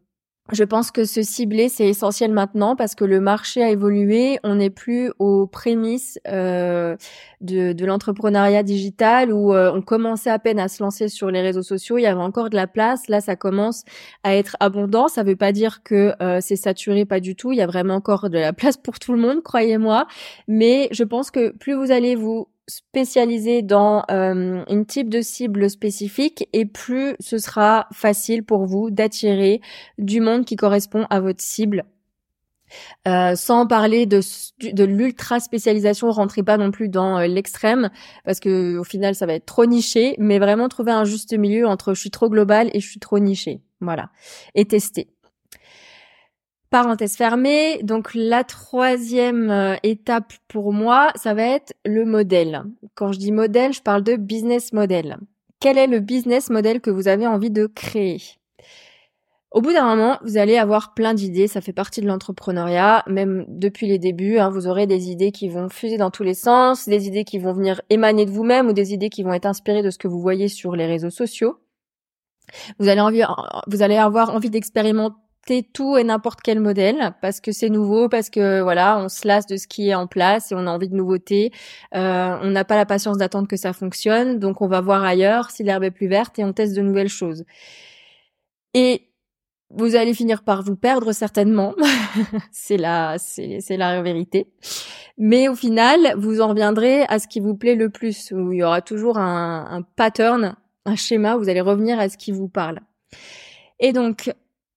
je 0.51 0.65
pense 0.65 0.91
que 0.91 1.05
se 1.05 1.23
cibler, 1.23 1.69
c'est 1.69 1.87
essentiel 1.87 2.33
maintenant 2.33 2.75
parce 2.75 2.95
que 2.95 3.05
le 3.05 3.21
marché 3.21 3.63
a 3.63 3.71
évolué. 3.71 4.41
On 4.43 4.57
n'est 4.57 4.71
plus 4.71 5.13
aux 5.21 5.47
prémices 5.47 6.19
euh, 6.27 6.97
de, 7.41 7.73
de 7.73 7.87
l'entrepreneuriat 7.87 8.65
digital 8.65 9.33
où 9.33 9.55
euh, 9.55 9.73
on 9.73 9.81
commençait 9.83 10.31
à 10.31 10.39
peine 10.39 10.59
à 10.59 10.67
se 10.69 10.83
lancer 10.83 11.09
sur 11.09 11.31
les 11.31 11.41
réseaux 11.41 11.63
sociaux. 11.63 11.97
Il 11.97 12.03
y 12.03 12.07
avait 12.07 12.21
encore 12.21 12.51
de 12.51 12.57
la 12.57 12.67
place. 12.67 13.09
Là, 13.09 13.21
ça 13.21 13.37
commence 13.37 13.85
à 14.25 14.35
être 14.35 14.57
abondant. 14.59 15.07
Ça 15.07 15.23
ne 15.23 15.29
veut 15.29 15.37
pas 15.37 15.53
dire 15.53 15.83
que 15.85 16.13
euh, 16.21 16.39
c'est 16.43 16.57
saturé, 16.57 17.05
pas 17.05 17.21
du 17.21 17.37
tout. 17.37 17.53
Il 17.53 17.59
y 17.59 17.63
a 17.63 17.67
vraiment 17.67 17.95
encore 17.95 18.29
de 18.29 18.39
la 18.39 18.53
place 18.53 18.77
pour 18.77 18.99
tout 18.99 19.13
le 19.13 19.21
monde, 19.21 19.43
croyez-moi. 19.43 20.07
Mais 20.49 20.89
je 20.91 21.05
pense 21.05 21.31
que 21.31 21.51
plus 21.51 21.75
vous 21.75 21.93
allez 21.93 22.17
vous 22.17 22.49
spécialisé 22.69 23.63
dans 23.63 24.05
euh, 24.11 24.65
une 24.69 24.87
type 24.87 25.09
de 25.09 25.21
cible 25.21 25.69
spécifique 25.69 26.49
et 26.53 26.65
plus 26.65 27.17
ce 27.21 27.39
sera 27.39 27.89
facile 27.93 28.45
pour 28.45 28.67
vous 28.67 28.91
d'attirer 28.91 29.61
du 29.99 30.21
monde 30.21 30.45
qui 30.45 30.57
correspond 30.57 31.07
à 31.11 31.21
votre 31.21 31.43
cible. 31.43 31.85
Euh, 33.07 33.35
sans 33.35 33.67
parler 33.67 34.07
de, 34.07 34.21
de 34.61 34.85
l'ultra 34.85 35.41
spécialisation, 35.41 36.11
rentrez 36.11 36.43
pas 36.43 36.57
non 36.57 36.71
plus 36.71 36.89
dans 36.89 37.19
euh, 37.19 37.27
l'extrême 37.27 37.91
parce 38.25 38.41
que 38.41 38.79
au 38.79 38.85
final 38.85 39.15
ça 39.15 39.27
va 39.27 39.35
être 39.35 39.45
trop 39.45 39.67
niché, 39.67 40.15
mais 40.19 40.39
vraiment 40.39 40.69
trouver 40.69 40.93
un 40.93 41.05
juste 41.05 41.37
milieu 41.37 41.67
entre 41.67 41.93
je 41.95 42.01
suis 42.01 42.11
trop 42.11 42.31
global 42.31 42.71
et 42.73 42.81
je 42.81 42.89
suis 42.89 43.01
trop 43.01 43.19
niché, 43.19 43.61
voilà, 43.81 44.09
et 44.55 44.65
tester. 44.65 45.09
Parenthèse 46.73 47.17
fermée. 47.17 47.83
Donc 47.83 48.13
la 48.15 48.45
troisième 48.45 49.51
euh, 49.51 49.77
étape 49.83 50.33
pour 50.49 50.73
moi, 50.73 51.11
ça 51.17 51.35
va 51.35 51.43
être 51.43 51.75
le 51.85 52.07
modèle. 52.07 52.65
Quand 52.95 53.13
je 53.13 53.19
dis 53.19 53.31
modèle, 53.31 53.75
je 53.75 53.83
parle 53.83 54.03
de 54.03 54.17
business 54.17 54.73
model. 54.73 55.19
Quel 55.61 55.77
est 55.77 55.87
le 55.87 56.01
business 56.01 56.49
model 56.49 56.81
que 56.81 56.89
vous 56.91 57.09
avez 57.09 57.27
envie 57.27 57.51
de 57.51 57.67
créer? 57.67 58.23
Au 59.51 59.61
bout 59.61 59.73
d'un 59.73 59.85
moment, 59.85 60.19
vous 60.25 60.39
allez 60.39 60.57
avoir 60.57 60.95
plein 60.95 61.13
d'idées, 61.13 61.47
ça 61.47 61.61
fait 61.61 61.75
partie 61.75 62.01
de 62.01 62.07
l'entrepreneuriat, 62.07 63.05
même 63.07 63.45
depuis 63.49 63.87
les 63.87 63.99
débuts, 63.99 64.39
hein, 64.39 64.49
vous 64.49 64.67
aurez 64.67 64.87
des 64.87 65.11
idées 65.11 65.31
qui 65.31 65.51
vont 65.51 65.69
fuser 65.69 65.99
dans 65.99 66.11
tous 66.11 66.23
les 66.23 66.33
sens, 66.33 66.89
des 66.89 67.07
idées 67.07 67.25
qui 67.25 67.39
vont 67.39 67.53
venir 67.53 67.83
émaner 67.91 68.25
de 68.25 68.31
vous-même 68.31 68.69
ou 68.69 68.73
des 68.73 68.95
idées 68.95 69.11
qui 69.11 69.23
vont 69.23 69.35
être 69.35 69.45
inspirées 69.45 69.83
de 69.83 69.91
ce 69.91 69.99
que 69.99 70.09
vous 70.09 70.21
voyez 70.21 70.49
sur 70.49 70.75
les 70.75 70.87
réseaux 70.87 71.11
sociaux. 71.11 71.59
Vous 72.79 72.89
allez, 72.89 73.03
envie, 73.03 73.23
vous 73.67 73.83
allez 73.83 73.97
avoir 73.97 74.35
envie 74.35 74.49
d'expérimenter 74.49 75.17
tout 75.73 75.97
et 75.97 76.05
n'importe 76.05 76.41
quel 76.43 76.61
modèle 76.61 77.15
parce 77.21 77.41
que 77.41 77.53
c'est 77.53 77.69
nouveau, 77.69 78.09
parce 78.09 78.31
que 78.31 78.61
voilà, 78.63 78.99
on 78.99 79.09
se 79.09 79.27
lasse 79.27 79.47
de 79.47 79.57
ce 79.57 79.67
qui 79.67 79.89
est 79.89 79.95
en 79.95 80.07
place 80.07 80.53
et 80.53 80.55
on 80.55 80.67
a 80.67 80.71
envie 80.71 80.89
de 80.89 80.95
nouveautés. 80.95 81.53
Euh, 81.95 82.37
on 82.43 82.51
n'a 82.51 82.65
pas 82.65 82.77
la 82.77 82.87
patience 82.87 83.19
d'attendre 83.19 83.49
que 83.49 83.57
ça 83.57 83.73
fonctionne, 83.73 84.39
donc 84.39 84.63
on 84.63 84.69
va 84.69 84.81
voir 84.81 85.03
ailleurs 85.05 85.51
si 85.51 85.63
l'herbe 85.63 85.85
est 85.85 85.91
plus 85.91 86.07
verte 86.09 86.39
et 86.39 86.45
on 86.45 86.53
teste 86.53 86.75
de 86.77 86.83
nouvelles 86.83 87.09
choses. 87.09 87.45
Et 88.75 89.09
vous 89.71 89.97
allez 89.97 90.15
finir 90.15 90.43
par 90.43 90.63
vous 90.63 90.77
perdre 90.77 91.13
certainement, 91.13 91.75
c'est 92.53 92.77
la 92.77 93.17
c'est 93.19 93.59
c'est 93.61 93.77
la 93.77 94.03
vérité. 94.03 94.47
Mais 95.19 95.49
au 95.49 95.55
final, 95.55 96.15
vous 96.17 96.41
en 96.41 96.49
reviendrez 96.49 97.03
à 97.05 97.19
ce 97.19 97.27
qui 97.27 97.41
vous 97.41 97.55
plaît 97.55 97.75
le 97.75 97.91
plus, 97.91 98.33
où 98.33 98.53
il 98.53 98.59
y 98.59 98.63
aura 98.63 98.81
toujours 98.81 99.19
un, 99.19 99.67
un 99.71 99.83
pattern, 99.83 100.57
un 100.85 100.97
schéma, 100.97 101.37
vous 101.37 101.49
allez 101.49 101.61
revenir 101.61 101.99
à 101.99 102.09
ce 102.09 102.17
qui 102.17 102.33
vous 102.33 102.49
parle. 102.49 102.81
Et 103.81 103.93
donc, 103.93 104.33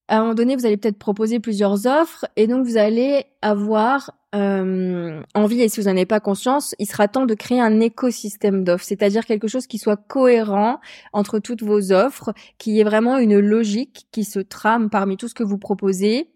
à 0.07 0.17
un 0.17 0.21
moment 0.21 0.35
donné, 0.35 0.55
vous 0.55 0.65
allez 0.65 0.77
peut-être 0.77 0.99
proposer 0.99 1.39
plusieurs 1.39 1.87
offres 1.87 2.25
et 2.35 2.45
donc 2.47 2.65
vous 2.65 2.77
allez 2.77 3.25
avoir 3.41 4.11
euh, 4.35 5.21
envie, 5.33 5.61
et 5.61 5.69
si 5.69 5.79
vous 5.79 5.87
n'en 5.87 5.93
avez 5.93 6.05
pas 6.05 6.19
conscience, 6.19 6.75
il 6.77 6.85
sera 6.85 7.07
temps 7.07 7.25
de 7.25 7.33
créer 7.33 7.59
un 7.59 7.79
écosystème 7.79 8.63
d'offres, 8.63 8.83
c'est-à-dire 8.83 9.25
quelque 9.25 9.47
chose 9.47 9.65
qui 9.65 9.77
soit 9.77 9.97
cohérent 9.97 10.79
entre 11.13 11.39
toutes 11.39 11.63
vos 11.63 11.91
offres, 11.91 12.33
qui 12.57 12.79
ait 12.79 12.83
vraiment 12.83 13.17
une 13.17 13.39
logique 13.39 14.07
qui 14.11 14.25
se 14.25 14.39
trame 14.39 14.89
parmi 14.89 15.17
tout 15.17 15.27
ce 15.27 15.33
que 15.33 15.43
vous 15.43 15.57
proposez 15.57 16.29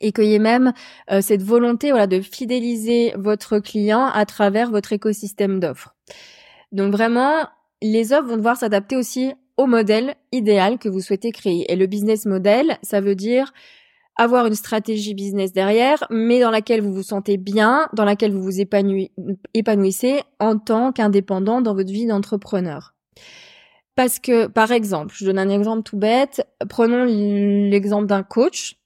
et 0.00 0.12
qu'il 0.12 0.26
y 0.26 0.34
ait 0.34 0.38
même 0.38 0.72
euh, 1.10 1.20
cette 1.20 1.42
volonté 1.42 1.90
voilà, 1.90 2.06
de 2.06 2.20
fidéliser 2.20 3.14
votre 3.16 3.58
client 3.58 4.06
à 4.06 4.26
travers 4.26 4.70
votre 4.70 4.92
écosystème 4.92 5.60
d'offres. 5.60 5.94
Donc 6.72 6.92
vraiment, 6.92 7.48
les 7.80 8.12
offres 8.12 8.28
vont 8.28 8.36
devoir 8.36 8.56
s'adapter 8.56 8.96
aussi 8.96 9.32
au 9.56 9.66
modèle 9.66 10.14
idéal 10.32 10.78
que 10.78 10.88
vous 10.88 11.00
souhaitez 11.00 11.32
créer. 11.32 11.70
Et 11.72 11.76
le 11.76 11.86
business 11.86 12.26
model, 12.26 12.78
ça 12.82 13.00
veut 13.00 13.14
dire 13.14 13.52
avoir 14.16 14.46
une 14.46 14.54
stratégie 14.54 15.14
business 15.14 15.52
derrière, 15.52 16.04
mais 16.08 16.40
dans 16.40 16.52
laquelle 16.52 16.80
vous 16.80 16.92
vous 16.92 17.02
sentez 17.02 17.36
bien, 17.36 17.88
dans 17.94 18.04
laquelle 18.04 18.32
vous 18.32 18.42
vous 18.42 18.60
épanouissez 18.60 20.22
en 20.38 20.56
tant 20.58 20.92
qu'indépendant 20.92 21.60
dans 21.60 21.74
votre 21.74 21.90
vie 21.90 22.06
d'entrepreneur. 22.06 22.94
Parce 23.96 24.18
que, 24.18 24.46
par 24.46 24.70
exemple, 24.72 25.14
je 25.16 25.24
donne 25.24 25.38
un 25.38 25.48
exemple 25.48 25.82
tout 25.82 25.96
bête, 25.96 26.46
prenons 26.68 27.04
l'exemple 27.04 28.06
d'un 28.06 28.22
coach 28.22 28.76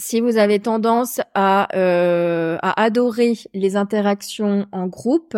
si 0.00 0.20
vous 0.20 0.38
avez 0.38 0.60
tendance 0.60 1.20
à, 1.34 1.68
euh, 1.76 2.56
à 2.62 2.82
adorer 2.82 3.34
les 3.52 3.76
interactions 3.76 4.66
en 4.72 4.86
groupe, 4.86 5.36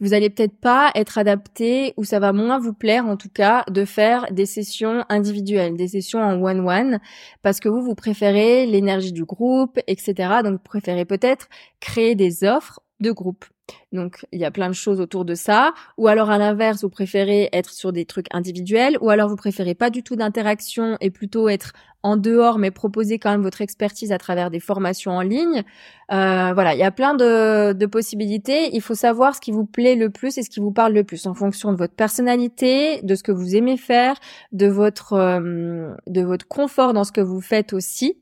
vous 0.00 0.14
allez 0.14 0.30
peut-être 0.30 0.58
pas 0.58 0.90
être 0.96 1.16
adapté 1.16 1.94
ou 1.96 2.04
ça 2.04 2.18
va 2.18 2.32
moins 2.32 2.58
vous 2.58 2.74
plaire 2.74 3.06
en 3.06 3.16
tout 3.16 3.28
cas 3.28 3.64
de 3.70 3.84
faire 3.84 4.26
des 4.32 4.46
sessions 4.46 5.04
individuelles, 5.08 5.76
des 5.76 5.86
sessions 5.86 6.20
en 6.20 6.42
one-one, 6.42 6.98
parce 7.42 7.60
que 7.60 7.68
vous, 7.68 7.82
vous 7.82 7.94
préférez 7.94 8.66
l'énergie 8.66 9.12
du 9.12 9.24
groupe, 9.24 9.78
etc. 9.86 10.40
Donc 10.42 10.54
vous 10.54 10.58
préférez 10.58 11.04
peut-être 11.04 11.48
créer 11.78 12.16
des 12.16 12.42
offres 12.42 12.80
de 12.98 13.12
groupe. 13.12 13.44
Donc 13.92 14.26
il 14.32 14.40
y 14.40 14.44
a 14.44 14.50
plein 14.50 14.68
de 14.68 14.74
choses 14.74 15.00
autour 15.00 15.24
de 15.24 15.34
ça. 15.34 15.72
Ou 15.98 16.08
alors 16.08 16.30
à 16.30 16.38
l'inverse, 16.38 16.82
vous 16.82 16.88
préférez 16.88 17.48
être 17.52 17.70
sur 17.70 17.92
des 17.92 18.04
trucs 18.04 18.26
individuels, 18.32 18.96
ou 19.00 19.10
alors 19.10 19.28
vous 19.28 19.36
préférez 19.36 19.74
pas 19.74 19.90
du 19.90 20.02
tout 20.02 20.16
d'interaction 20.16 20.96
et 21.00 21.10
plutôt 21.10 21.48
être 21.48 21.72
en 22.02 22.16
dehors, 22.16 22.58
mais 22.58 22.70
proposer 22.70 23.18
quand 23.18 23.30
même 23.30 23.42
votre 23.42 23.60
expertise 23.60 24.10
à 24.10 24.18
travers 24.18 24.50
des 24.50 24.60
formations 24.60 25.12
en 25.12 25.20
ligne. 25.20 25.64
Euh, 26.12 26.52
voilà, 26.54 26.74
il 26.74 26.78
y 26.78 26.82
a 26.82 26.90
plein 26.90 27.14
de, 27.14 27.86
possibilités. 27.86 28.74
Il 28.74 28.80
faut 28.80 28.94
savoir 28.94 29.34
ce 29.34 29.40
qui 29.40 29.52
vous 29.52 29.66
plaît 29.66 29.96
le 29.96 30.08
plus 30.10 30.38
et 30.38 30.42
ce 30.42 30.50
qui 30.50 30.60
vous 30.60 30.72
parle 30.72 30.94
le 30.94 31.04
plus 31.04 31.26
en 31.26 31.34
fonction 31.34 31.72
de 31.72 31.76
votre 31.76 31.94
personnalité, 31.94 33.02
de 33.02 33.14
ce 33.14 33.22
que 33.22 33.32
vous 33.32 33.54
aimez 33.54 33.76
faire, 33.76 34.16
de 34.52 34.66
votre 34.66 35.14
euh, 35.14 35.92
de 36.06 36.22
votre 36.22 36.46
confort 36.46 36.92
dans 36.94 37.04
ce 37.04 37.12
que 37.12 37.20
vous 37.20 37.40
faites 37.40 37.72
aussi 37.72 38.16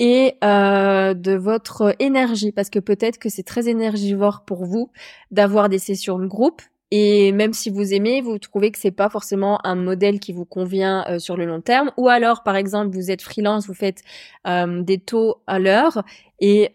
et 0.00 0.34
euh, 0.42 0.83
de 1.12 1.32
votre 1.32 1.94
énergie 1.98 2.52
parce 2.52 2.70
que 2.70 2.78
peut-être 2.78 3.18
que 3.18 3.28
c'est 3.28 3.42
très 3.42 3.68
énergivore 3.68 4.44
pour 4.46 4.64
vous 4.64 4.90
d'avoir 5.30 5.68
des 5.68 5.78
sessions 5.78 6.18
de 6.18 6.26
groupe. 6.26 6.62
Et 6.90 7.32
même 7.32 7.52
si 7.52 7.70
vous 7.70 7.92
aimez, 7.92 8.20
vous 8.20 8.38
trouvez 8.38 8.70
que 8.70 8.78
c'est 8.78 8.92
pas 8.92 9.08
forcément 9.08 9.58
un 9.66 9.74
modèle 9.74 10.20
qui 10.20 10.32
vous 10.32 10.44
convient 10.44 11.04
euh, 11.08 11.18
sur 11.18 11.36
le 11.36 11.44
long 11.44 11.60
terme. 11.60 11.90
Ou 11.96 12.08
alors 12.08 12.42
par 12.42 12.56
exemple 12.56 12.94
vous 12.94 13.10
êtes 13.10 13.22
freelance, 13.22 13.66
vous 13.66 13.74
faites 13.74 14.02
euh, 14.46 14.82
des 14.82 14.98
taux 14.98 15.42
à 15.46 15.58
l'heure 15.58 16.04
et 16.40 16.70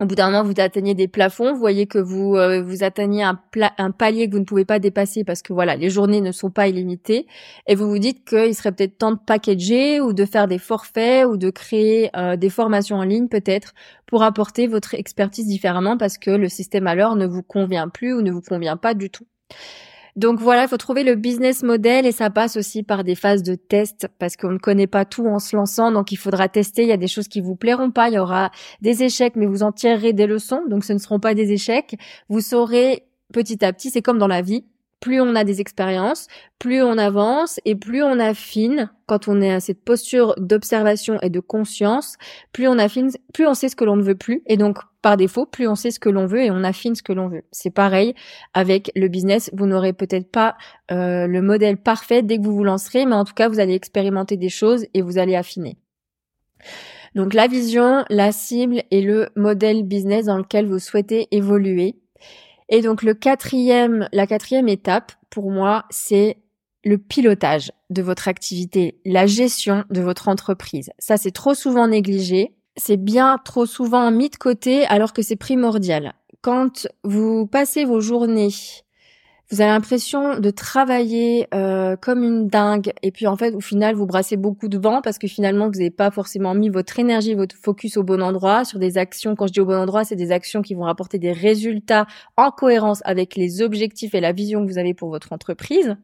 au 0.00 0.04
bout 0.04 0.14
d'un 0.14 0.30
moment, 0.30 0.42
vous 0.42 0.60
atteignez 0.60 0.94
des 0.94 1.08
plafonds, 1.08 1.54
vous 1.54 1.58
voyez 1.58 1.86
que 1.86 1.98
vous 1.98 2.36
euh, 2.36 2.62
vous 2.62 2.84
atteignez 2.84 3.22
un, 3.22 3.90
palier 3.90 4.28
que 4.28 4.32
vous 4.32 4.40
ne 4.40 4.44
pouvez 4.44 4.66
pas 4.66 4.78
dépasser 4.78 5.24
parce 5.24 5.40
que 5.40 5.54
voilà, 5.54 5.74
les 5.74 5.88
journées 5.88 6.20
ne 6.20 6.32
sont 6.32 6.50
pas 6.50 6.68
illimitées, 6.68 7.26
et 7.66 7.74
vous 7.74 7.88
vous 7.88 7.98
dites 7.98 8.24
qu'il 8.28 8.54
serait 8.54 8.72
peut-être 8.72 8.98
temps 8.98 9.12
de 9.12 9.18
packager 9.18 10.00
ou 10.00 10.12
de 10.12 10.24
faire 10.26 10.48
des 10.48 10.58
forfaits 10.58 11.26
ou 11.26 11.38
de 11.38 11.48
créer 11.48 12.10
euh, 12.16 12.36
des 12.36 12.50
formations 12.50 12.96
en 12.96 13.04
ligne 13.04 13.28
peut-être 13.28 13.74
pour 14.06 14.22
apporter 14.22 14.66
votre 14.66 14.94
expertise 14.94 15.46
différemment 15.46 15.96
parce 15.96 16.18
que 16.18 16.30
le 16.30 16.48
système 16.48 16.84
l'heure 16.94 17.16
ne 17.16 17.26
vous 17.26 17.42
convient 17.42 17.88
plus 17.88 18.12
ou 18.14 18.20
ne 18.20 18.30
vous 18.30 18.42
convient 18.42 18.76
pas 18.76 18.94
du 18.94 19.10
tout. 19.10 19.26
Donc 20.16 20.40
voilà, 20.40 20.62
il 20.62 20.68
faut 20.68 20.78
trouver 20.78 21.04
le 21.04 21.14
business 21.14 21.62
model 21.62 22.06
et 22.06 22.12
ça 22.12 22.30
passe 22.30 22.56
aussi 22.56 22.82
par 22.82 23.04
des 23.04 23.14
phases 23.14 23.42
de 23.42 23.54
test 23.54 24.08
parce 24.18 24.36
qu'on 24.36 24.50
ne 24.50 24.58
connaît 24.58 24.86
pas 24.86 25.04
tout 25.04 25.26
en 25.26 25.38
se 25.38 25.54
lançant, 25.54 25.92
donc 25.92 26.10
il 26.10 26.16
faudra 26.16 26.48
tester. 26.48 26.82
Il 26.82 26.88
y 26.88 26.92
a 26.92 26.96
des 26.96 27.06
choses 27.06 27.28
qui 27.28 27.42
vous 27.42 27.54
plairont 27.54 27.90
pas, 27.90 28.08
il 28.08 28.14
y 28.14 28.18
aura 28.18 28.50
des 28.80 29.02
échecs, 29.02 29.36
mais 29.36 29.44
vous 29.44 29.62
en 29.62 29.72
tirerez 29.72 30.14
des 30.14 30.26
leçons, 30.26 30.62
donc 30.68 30.84
ce 30.84 30.94
ne 30.94 30.98
seront 30.98 31.20
pas 31.20 31.34
des 31.34 31.52
échecs. 31.52 31.96
Vous 32.30 32.40
saurez 32.40 33.04
petit 33.32 33.62
à 33.62 33.72
petit, 33.74 33.90
c'est 33.90 34.00
comme 34.00 34.18
dans 34.18 34.26
la 34.26 34.40
vie, 34.40 34.64
plus 35.00 35.20
on 35.20 35.34
a 35.34 35.44
des 35.44 35.60
expériences, 35.60 36.26
plus 36.58 36.82
on 36.82 36.96
avance 36.96 37.60
et 37.66 37.74
plus 37.74 38.02
on 38.02 38.18
affine 38.18 38.90
quand 39.06 39.28
on 39.28 39.42
est 39.42 39.52
à 39.52 39.60
cette 39.60 39.84
posture 39.84 40.34
d'observation 40.38 41.18
et 41.20 41.28
de 41.28 41.40
conscience, 41.40 42.16
plus 42.52 42.66
on 42.68 42.78
affine, 42.78 43.10
plus 43.34 43.46
on 43.46 43.54
sait 43.54 43.68
ce 43.68 43.76
que 43.76 43.84
l'on 43.84 43.96
ne 43.96 44.02
veut 44.02 44.16
plus 44.16 44.42
et 44.46 44.56
donc 44.56 44.78
par 45.06 45.16
défaut, 45.16 45.46
plus 45.46 45.68
on 45.68 45.76
sait 45.76 45.92
ce 45.92 46.00
que 46.00 46.08
l'on 46.08 46.26
veut 46.26 46.42
et 46.42 46.50
on 46.50 46.64
affine 46.64 46.96
ce 46.96 47.02
que 47.04 47.12
l'on 47.12 47.28
veut. 47.28 47.44
C'est 47.52 47.70
pareil 47.70 48.16
avec 48.54 48.90
le 48.96 49.06
business, 49.06 49.50
vous 49.52 49.66
n'aurez 49.66 49.92
peut-être 49.92 50.28
pas 50.28 50.56
euh, 50.90 51.28
le 51.28 51.42
modèle 51.42 51.76
parfait 51.76 52.24
dès 52.24 52.38
que 52.38 52.42
vous 52.42 52.56
vous 52.56 52.64
lancerez, 52.64 53.06
mais 53.06 53.14
en 53.14 53.24
tout 53.24 53.32
cas, 53.32 53.48
vous 53.48 53.60
allez 53.60 53.74
expérimenter 53.74 54.36
des 54.36 54.48
choses 54.48 54.84
et 54.94 55.02
vous 55.02 55.18
allez 55.18 55.36
affiner. 55.36 55.76
Donc 57.14 57.34
la 57.34 57.46
vision, 57.46 58.04
la 58.10 58.32
cible 58.32 58.82
et 58.90 59.00
le 59.00 59.28
modèle 59.36 59.84
business 59.84 60.24
dans 60.24 60.38
lequel 60.38 60.66
vous 60.66 60.80
souhaitez 60.80 61.28
évoluer. 61.30 61.94
Et 62.68 62.80
donc 62.80 63.04
le 63.04 63.14
quatrième, 63.14 64.08
la 64.12 64.26
quatrième 64.26 64.66
étape 64.66 65.12
pour 65.30 65.52
moi, 65.52 65.84
c'est 65.88 66.38
le 66.82 66.98
pilotage 66.98 67.70
de 67.90 68.02
votre 68.02 68.26
activité, 68.26 68.98
la 69.04 69.28
gestion 69.28 69.84
de 69.88 70.00
votre 70.00 70.26
entreprise. 70.26 70.90
Ça, 70.98 71.16
c'est 71.16 71.30
trop 71.30 71.54
souvent 71.54 71.86
négligé. 71.86 72.55
C'est 72.76 72.96
bien 72.96 73.38
trop 73.42 73.66
souvent 73.66 74.10
mis 74.10 74.28
de 74.28 74.36
côté 74.36 74.84
alors 74.86 75.12
que 75.12 75.22
c'est 75.22 75.36
primordial. 75.36 76.14
Quand 76.42 76.86
vous 77.04 77.46
passez 77.46 77.84
vos 77.84 78.00
journées 78.00 78.50
vous 79.50 79.60
avez 79.60 79.70
l'impression 79.70 80.40
de 80.40 80.50
travailler 80.50 81.46
euh, 81.54 81.94
comme 81.94 82.24
une 82.24 82.48
dingue 82.48 82.92
et 83.02 83.12
puis 83.12 83.28
en 83.28 83.36
fait 83.36 83.54
au 83.54 83.60
final 83.60 83.94
vous 83.94 84.04
brassez 84.04 84.36
beaucoup 84.36 84.66
de 84.66 84.76
vent 84.76 85.02
parce 85.02 85.18
que 85.18 85.28
finalement 85.28 85.66
vous 85.66 85.78
n'avez 85.78 85.90
pas 85.90 86.10
forcément 86.10 86.52
mis 86.52 86.68
votre 86.68 86.98
énergie, 86.98 87.34
votre 87.34 87.54
focus 87.54 87.96
au 87.96 88.02
bon 88.02 88.22
endroit 88.22 88.64
sur 88.64 88.80
des 88.80 88.98
actions. 88.98 89.36
Quand 89.36 89.46
je 89.46 89.52
dis 89.52 89.60
au 89.60 89.66
bon 89.66 89.76
endroit, 89.76 90.04
c'est 90.04 90.16
des 90.16 90.32
actions 90.32 90.62
qui 90.62 90.74
vont 90.74 90.86
apporter 90.86 91.18
des 91.20 91.30
résultats 91.30 92.06
en 92.36 92.50
cohérence 92.50 93.02
avec 93.04 93.36
les 93.36 93.62
objectifs 93.62 94.16
et 94.16 94.20
la 94.20 94.32
vision 94.32 94.66
que 94.66 94.72
vous 94.72 94.78
avez 94.78 94.94
pour 94.94 95.10
votre 95.10 95.32
entreprise 95.32 95.96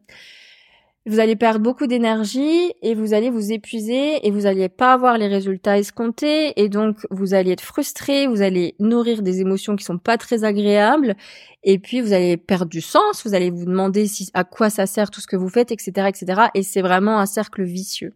vous 1.06 1.18
allez 1.18 1.34
perdre 1.34 1.60
beaucoup 1.60 1.86
d'énergie 1.86 2.72
et 2.80 2.94
vous 2.94 3.12
allez 3.12 3.28
vous 3.28 3.52
épuiser 3.52 4.24
et 4.26 4.30
vous 4.30 4.42
n'allez 4.42 4.68
pas 4.68 4.92
avoir 4.92 5.18
les 5.18 5.26
résultats 5.26 5.78
escomptés 5.78 6.52
et 6.60 6.68
donc 6.68 6.98
vous 7.10 7.34
allez 7.34 7.50
être 7.50 7.62
frustré, 7.62 8.28
vous 8.28 8.40
allez 8.40 8.76
nourrir 8.78 9.22
des 9.22 9.40
émotions 9.40 9.74
qui 9.74 9.84
sont 9.84 9.98
pas 9.98 10.16
très 10.16 10.44
agréables 10.44 11.16
et 11.64 11.78
puis 11.78 12.00
vous 12.00 12.12
allez 12.12 12.36
perdre 12.36 12.70
du 12.70 12.80
sens, 12.80 13.26
vous 13.26 13.34
allez 13.34 13.50
vous 13.50 13.64
demander 13.64 14.06
si, 14.06 14.30
à 14.34 14.44
quoi 14.44 14.70
ça 14.70 14.86
sert 14.86 15.10
tout 15.10 15.20
ce 15.20 15.26
que 15.26 15.36
vous 15.36 15.48
faites, 15.48 15.72
etc., 15.72 16.08
etc. 16.08 16.42
Et 16.54 16.62
c'est 16.62 16.82
vraiment 16.82 17.18
un 17.18 17.26
cercle 17.26 17.64
vicieux. 17.64 18.14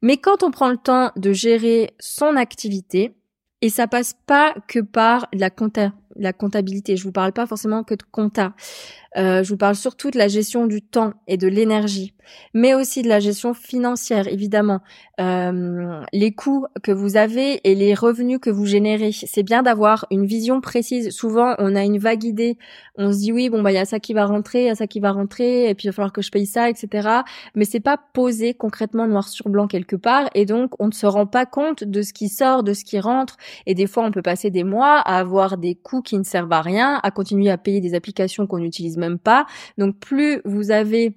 Mais 0.00 0.16
quand 0.16 0.42
on 0.44 0.50
prend 0.50 0.68
le 0.68 0.76
temps 0.76 1.10
de 1.16 1.32
gérer 1.32 1.90
son 1.98 2.36
activité, 2.36 3.14
et 3.62 3.70
ça 3.70 3.86
passe 3.86 4.14
pas 4.26 4.54
que 4.68 4.80
par 4.80 5.26
la, 5.32 5.50
compta 5.50 5.92
la 6.16 6.32
comptabilité. 6.32 6.96
Je 6.96 7.04
vous 7.04 7.12
parle 7.12 7.32
pas 7.32 7.46
forcément 7.46 7.84
que 7.84 7.94
de 7.94 8.02
compta. 8.10 8.54
Euh, 9.16 9.42
je 9.42 9.48
vous 9.50 9.56
parle 9.56 9.76
surtout 9.76 10.10
de 10.10 10.18
la 10.18 10.28
gestion 10.28 10.66
du 10.66 10.82
temps 10.82 11.14
et 11.26 11.36
de 11.36 11.48
l'énergie, 11.48 12.12
mais 12.52 12.74
aussi 12.74 13.02
de 13.02 13.08
la 13.08 13.20
gestion 13.20 13.54
financière, 13.54 14.28
évidemment. 14.28 14.80
Euh, 15.18 16.02
les 16.12 16.32
coûts 16.32 16.66
que 16.82 16.92
vous 16.92 17.16
avez 17.16 17.60
et 17.64 17.74
les 17.74 17.94
revenus 17.94 18.38
que 18.38 18.50
vous 18.50 18.66
générez. 18.66 19.12
C'est 19.12 19.42
bien 19.42 19.62
d'avoir 19.62 20.06
une 20.10 20.26
vision 20.26 20.60
précise. 20.60 21.10
Souvent, 21.10 21.54
on 21.58 21.74
a 21.74 21.84
une 21.84 21.98
vague 21.98 22.24
idée. 22.24 22.58
On 22.96 23.12
se 23.12 23.18
dit 23.18 23.32
oui, 23.32 23.48
bon 23.48 23.62
bah 23.62 23.72
il 23.72 23.76
y 23.76 23.78
a 23.78 23.86
ça 23.86 23.98
qui 23.98 24.12
va 24.12 24.26
rentrer, 24.26 24.64
il 24.64 24.66
y 24.66 24.70
a 24.70 24.74
ça 24.74 24.86
qui 24.86 25.00
va 25.00 25.12
rentrer, 25.12 25.70
et 25.70 25.74
puis 25.74 25.86
il 25.86 25.88
va 25.88 25.92
falloir 25.92 26.12
que 26.12 26.20
je 26.22 26.30
paye 26.30 26.46
ça, 26.46 26.68
etc. 26.68 27.08
Mais 27.54 27.64
c'est 27.64 27.80
pas 27.80 27.98
posé 28.12 28.52
concrètement 28.52 29.06
noir 29.06 29.28
sur 29.28 29.48
blanc 29.48 29.66
quelque 29.66 29.96
part, 29.96 30.28
et 30.34 30.44
donc 30.44 30.72
on 30.78 30.88
ne 30.88 30.92
se 30.92 31.06
rend 31.06 31.26
pas 31.26 31.46
compte 31.46 31.84
de 31.84 32.02
ce 32.02 32.12
qui 32.12 32.28
sort, 32.28 32.62
de 32.62 32.74
ce 32.74 32.84
qui 32.84 33.00
rentre. 33.00 33.36
Et 33.64 33.74
des 33.74 33.86
fois, 33.86 34.04
on 34.04 34.10
peut 34.10 34.22
passer 34.22 34.50
des 34.50 34.64
mois 34.64 34.98
à 34.98 35.18
avoir 35.18 35.56
des 35.56 35.74
coûts 35.74 36.02
qui 36.02 36.18
ne 36.18 36.24
servent 36.24 36.52
à 36.52 36.60
rien, 36.60 37.00
à 37.02 37.10
continuer 37.10 37.50
à 37.50 37.58
payer 37.58 37.80
des 37.80 37.94
applications 37.94 38.46
qu'on 38.46 38.58
n'utilise 38.58 38.96
même 38.98 39.05
pas. 39.14 39.46
Donc 39.78 39.98
plus 39.98 40.40
vous 40.44 40.70
avez 40.70 41.16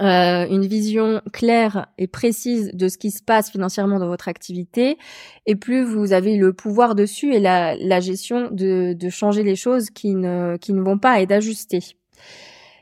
euh, 0.00 0.46
une 0.48 0.64
vision 0.64 1.20
claire 1.30 1.88
et 1.98 2.06
précise 2.06 2.70
de 2.72 2.88
ce 2.88 2.96
qui 2.96 3.10
se 3.10 3.22
passe 3.22 3.50
financièrement 3.50 3.98
dans 3.98 4.06
votre 4.06 4.28
activité, 4.28 4.96
et 5.44 5.56
plus 5.56 5.84
vous 5.84 6.14
avez 6.14 6.38
le 6.38 6.54
pouvoir 6.54 6.94
dessus 6.94 7.34
et 7.34 7.40
la, 7.40 8.00
gestion 8.00 8.48
de, 8.50 8.96
changer 9.10 9.42
les 9.42 9.56
choses 9.56 9.90
qui 9.90 10.14
ne, 10.14 10.56
vont 10.82 10.98
pas 10.98 11.20
et 11.20 11.26
d'ajuster. 11.26 11.80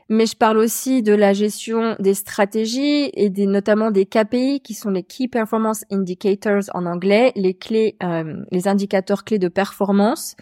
Mais 0.07 0.25
je 0.25 0.35
parle 0.35 0.57
aussi 0.57 1.03
de 1.03 1.13
la 1.13 1.33
gestion 1.33 1.95
des 1.99 2.13
stratégies 2.13 3.11
et 3.13 3.29
notamment 3.45 3.91
des 3.91 4.05
KPI 4.05 4.61
qui 4.61 4.73
sont 4.73 4.89
les 4.89 5.03
Key 5.03 5.27
Performance 5.27 5.83
Indicators 5.91 6.63
en 6.73 6.85
anglais, 6.85 7.31
les 7.35 7.53
clés, 7.53 7.95
euh, 8.01 8.43
les 8.49 8.67
indicateurs 8.67 9.23
clés 9.23 9.39
de 9.39 9.49
performance. 9.49 10.35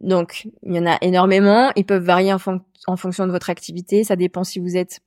Donc, 0.00 0.48
il 0.62 0.74
y 0.74 0.78
en 0.78 0.86
a 0.86 0.98
énormément. 1.02 1.70
Ils 1.76 1.84
peuvent 1.84 2.04
varier 2.04 2.32
en, 2.32 2.38
fonction 2.96 3.26
de 3.26 3.32
votre 3.32 3.50
activité. 3.50 4.04
Ça 4.04 4.16
dépend 4.16 4.44
si 4.44 4.58
vous 4.58 4.76
êtes 4.76 5.00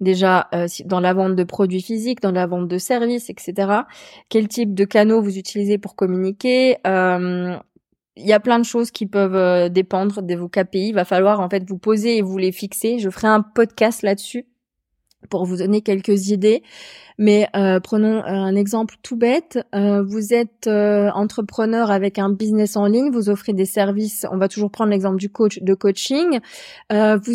déjà 0.00 0.48
euh, 0.54 0.66
dans 0.84 1.00
la 1.00 1.14
vente 1.14 1.36
de 1.36 1.44
produits 1.44 1.82
physiques, 1.82 2.20
dans 2.20 2.32
la 2.32 2.46
vente 2.46 2.68
de 2.68 2.78
services, 2.78 3.30
etc. 3.30 3.80
Quel 4.28 4.48
type 4.48 4.74
de 4.74 4.84
canaux 4.84 5.22
vous 5.22 5.38
utilisez 5.38 5.78
pour 5.78 5.96
communiquer 5.96 6.76
euh, 6.86 7.56
Il 8.16 8.26
y 8.26 8.32
a 8.32 8.40
plein 8.40 8.58
de 8.58 8.64
choses 8.64 8.90
qui 8.90 9.06
peuvent 9.06 9.34
euh, 9.34 9.68
dépendre 9.68 10.22
de 10.22 10.34
vos 10.34 10.48
KPI. 10.48 10.88
Il 10.88 10.94
va 10.94 11.04
falloir 11.04 11.40
en 11.40 11.48
fait 11.48 11.68
vous 11.68 11.78
poser 11.78 12.18
et 12.18 12.22
vous 12.22 12.38
les 12.38 12.52
fixer. 12.52 12.98
Je 12.98 13.10
ferai 13.10 13.28
un 13.28 13.40
podcast 13.42 14.02
là-dessus 14.02 14.46
pour 15.28 15.44
vous 15.44 15.56
donner 15.56 15.80
quelques 15.80 16.28
idées. 16.28 16.62
Mais 17.18 17.48
euh, 17.56 17.80
prenons 17.80 18.22
un 18.24 18.54
exemple 18.54 18.96
tout 19.02 19.16
bête. 19.16 19.58
Euh, 19.74 20.02
vous 20.02 20.34
êtes 20.34 20.66
euh, 20.66 21.10
entrepreneur 21.14 21.90
avec 21.90 22.18
un 22.18 22.30
business 22.30 22.76
en 22.76 22.86
ligne, 22.86 23.10
vous 23.10 23.30
offrez 23.30 23.54
des 23.54 23.64
services. 23.64 24.26
On 24.30 24.36
va 24.36 24.48
toujours 24.48 24.70
prendre 24.70 24.90
l'exemple 24.90 25.16
du 25.16 25.30
coach 25.30 25.58
de 25.60 25.74
coaching. 25.74 26.40
vous 26.90 27.32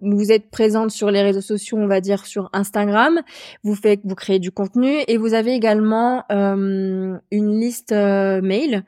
vous 0.00 0.32
êtes 0.32 0.50
présente 0.50 0.90
sur 0.90 1.10
les 1.10 1.22
réseaux 1.22 1.40
sociaux, 1.40 1.78
on 1.78 1.86
va 1.86 2.00
dire 2.00 2.26
sur 2.26 2.50
Instagram. 2.52 3.20
Vous 3.62 3.74
faites, 3.74 4.00
vous 4.04 4.14
créez 4.14 4.38
du 4.38 4.50
contenu 4.50 4.98
et 5.06 5.16
vous 5.16 5.34
avez 5.34 5.52
également 5.52 6.24
une 6.30 7.20
liste 7.30 7.92
mail 7.92 8.84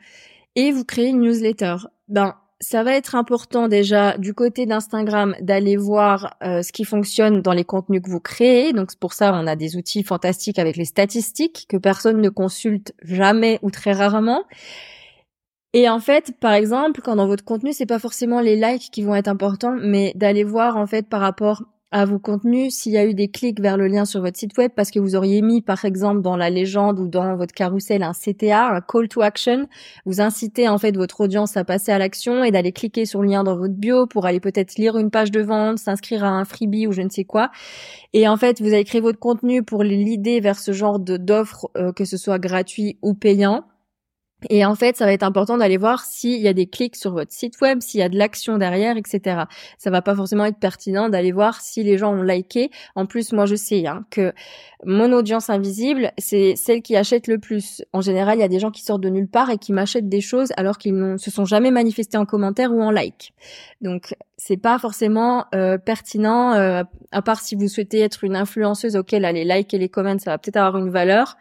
et 0.57 0.73
vous 0.73 0.85
créez 0.85 1.09
une 1.09 1.21
newsletter. 1.21 1.77
Ben 2.09 2.35
ça 2.61 2.83
va 2.83 2.95
être 2.95 3.15
important 3.15 3.69
déjà 3.69 4.19
du 4.19 4.35
côté 4.35 4.67
d'Instagram 4.67 5.35
d'aller 5.41 5.77
voir 5.77 6.37
euh, 6.43 6.63
ce 6.63 6.73
qui 6.73 6.85
fonctionne 6.85 7.41
dans 7.41 7.55
les 7.55 7.65
contenus 7.65 8.03
que 8.03 8.11
vous 8.11 8.21
créez. 8.21 8.73
Donc 8.75 8.95
pour 8.97 9.15
ça, 9.15 9.33
on 9.35 9.47
a 9.47 9.57
des 9.57 9.77
outils 9.77 10.03
fantastiques 10.03 10.59
avec 10.59 10.77
les 10.77 10.85
statistiques 10.85 11.67
que 11.69 11.79
personne 11.79 12.21
ne 12.21 12.29
consulte 12.29 12.95
jamais 13.03 13.59
ou 13.63 13.71
très 13.71 13.93
rarement. 13.93 14.45
Et 15.73 15.89
en 15.89 16.01
fait, 16.01 16.35
par 16.39 16.53
exemple, 16.53 17.01
quand 17.01 17.17
dans 17.17 17.27
votre 17.27 17.45
contenu, 17.45 17.73
c'est 17.73 17.87
pas 17.87 17.99
forcément 17.99 18.41
les 18.41 18.57
likes 18.57 18.91
qui 18.91 19.03
vont 19.03 19.15
être 19.15 19.29
importants, 19.29 19.77
mais 19.81 20.13
d'aller 20.17 20.45
voir 20.45 20.77
en 20.77 20.87
fait 20.87 21.09
par 21.09 21.21
rapport 21.21 21.63
à 21.93 22.05
vos 22.05 22.19
contenus 22.19 22.75
s'il 22.75 22.93
y 22.93 22.99
a 22.99 23.05
eu 23.05 23.15
des 23.15 23.29
clics 23.29 23.61
vers 23.61 23.77
le 23.77 23.89
lien 23.89 24.05
sur 24.05 24.21
votre 24.21 24.39
site 24.39 24.57
web 24.57 24.71
parce 24.75 24.91
que 24.91 25.01
vous 25.01 25.17
auriez 25.17 25.43
mis 25.43 25.61
par 25.61 25.85
exemple 25.85 26.23
dans 26.23 26.37
la 26.37 26.51
légende 26.51 27.01
ou 27.01 27.09
dans 27.09 27.37
votre 27.37 27.53
carrousel 27.53 28.03
un 28.03 28.13
CTA, 28.13 28.69
un 28.69 28.81
call 28.81 29.09
to 29.09 29.23
action, 29.23 29.69
vous 30.07 30.21
incitez 30.21 30.69
en 30.69 30.79
fait 30.79 30.97
votre 30.97 31.21
audience 31.21 31.57
à 31.57 31.65
passer 31.65 31.93
à 31.93 31.99
l'action 31.99 32.45
et 32.45 32.51
d'aller 32.51 32.73
cliquer 32.73 33.07
sur 33.07 33.23
le 33.23 33.29
lien 33.29 33.43
dans 33.43 33.57
votre 33.57 33.75
bio 33.75 34.07
pour 34.07 34.27
aller 34.27 34.41
peut-être 34.41 34.77
lire 34.77 34.97
une 34.97 35.11
page 35.11 35.31
de 35.31 35.41
vente, 35.41 35.79
s'inscrire 35.79 36.25
à 36.25 36.29
un 36.29 36.45
freebie 36.45 36.87
ou 36.87 36.93
je 36.93 37.03
ne 37.03 37.11
sais 37.11 37.25
quoi. 37.25 37.51
Et 38.13 38.29
en 38.29 38.37
fait, 38.37 38.61
vous 38.61 38.73
avez 38.73 38.85
créé 38.85 39.01
votre 39.01 39.19
contenu 39.19 39.63
pour 39.63 39.83
l'idée 39.83 40.41
vers 40.41 40.59
ce 40.59 40.73
genre 40.73 40.99
d'offres, 40.99 41.71
euh, 41.77 41.93
que 41.93 42.05
ce 42.05 42.17
soit 42.17 42.39
gratuit 42.39 42.99
ou 43.03 43.15
payant. 43.15 43.65
Et 44.49 44.65
en 44.65 44.75
fait, 44.75 44.97
ça 44.97 45.05
va 45.05 45.13
être 45.13 45.23
important 45.23 45.59
d'aller 45.59 45.77
voir 45.77 46.05
s'il 46.05 46.41
y 46.41 46.49
a 46.49 46.53
des 46.53 46.67
clics 46.67 46.97
sur 46.97 47.13
votre 47.13 47.33
site 47.33 47.61
web, 47.61 47.81
s'il 47.81 48.01
y 48.01 48.03
a 48.03 48.09
de 48.09 48.17
l'action 48.17 48.57
derrière, 48.59 48.97
etc. 48.97 49.43
Ça 49.79 49.91
va 49.91 50.01
pas 50.03 50.15
forcément 50.15 50.45
être 50.45 50.59
pertinent 50.59 51.09
d'aller 51.09 51.33
voir 51.33 51.61
si 51.61 51.83
les 51.83 51.99
gens 51.99 52.15
ont 52.15 52.23
liké. 52.23 52.71
En 52.95 53.07
plus, 53.07 53.33
moi, 53.33 53.47
je 53.47 53.57
sais 53.57 53.87
hein, 53.87 54.05
que 54.11 54.33
mon 54.85 55.13
audience 55.13 55.51
invisible, 55.51 56.13
c'est 56.17 56.55
celle 56.57 56.81
qui 56.81 56.97
achète 56.97 57.27
le 57.27 57.39
plus. 57.39 57.83
En 57.93 58.01
général, 58.01 58.39
il 58.39 58.41
y 58.41 58.45
a 58.45 58.49
des 58.49 58.61
gens 58.61 58.71
qui 58.71 58.83
sortent 58.83 59.03
de 59.03 59.11
nulle 59.11 59.29
part 59.29 59.51
et 59.51 59.59
qui 59.59 59.73
m'achètent 59.73 60.09
des 60.09 60.23
choses 60.23 60.53
alors 60.57 60.79
qu'ils 60.79 60.95
ne 60.95 61.17
se 61.19 61.31
sont 61.31 61.45
jamais 61.45 61.71
manifestés 61.71 62.17
en 62.17 62.25
commentaire 62.25 62.73
ou 62.73 62.81
en 62.81 62.91
like. 62.91 63.35
Donc, 63.83 64.15
c'est 64.43 64.57
pas 64.57 64.79
forcément 64.79 65.45
euh, 65.55 65.77
pertinent, 65.77 66.55
euh, 66.55 66.83
à 67.13 67.21
part 67.21 67.41
si 67.41 67.57
vous 67.57 67.69
souhaitez 67.69 68.01
être 68.01 68.25
une 68.25 68.37
influenceuse 68.37 68.97
auquel 68.97 69.23
les 69.23 69.45
likes 69.45 69.75
et 69.75 69.79
les 69.79 69.91
comments, 69.91 70.19
ça 70.19 70.31
va 70.31 70.39
peut-être 70.39 70.57
avoir 70.57 70.83
une 70.83 70.89
valeur. 70.89 71.37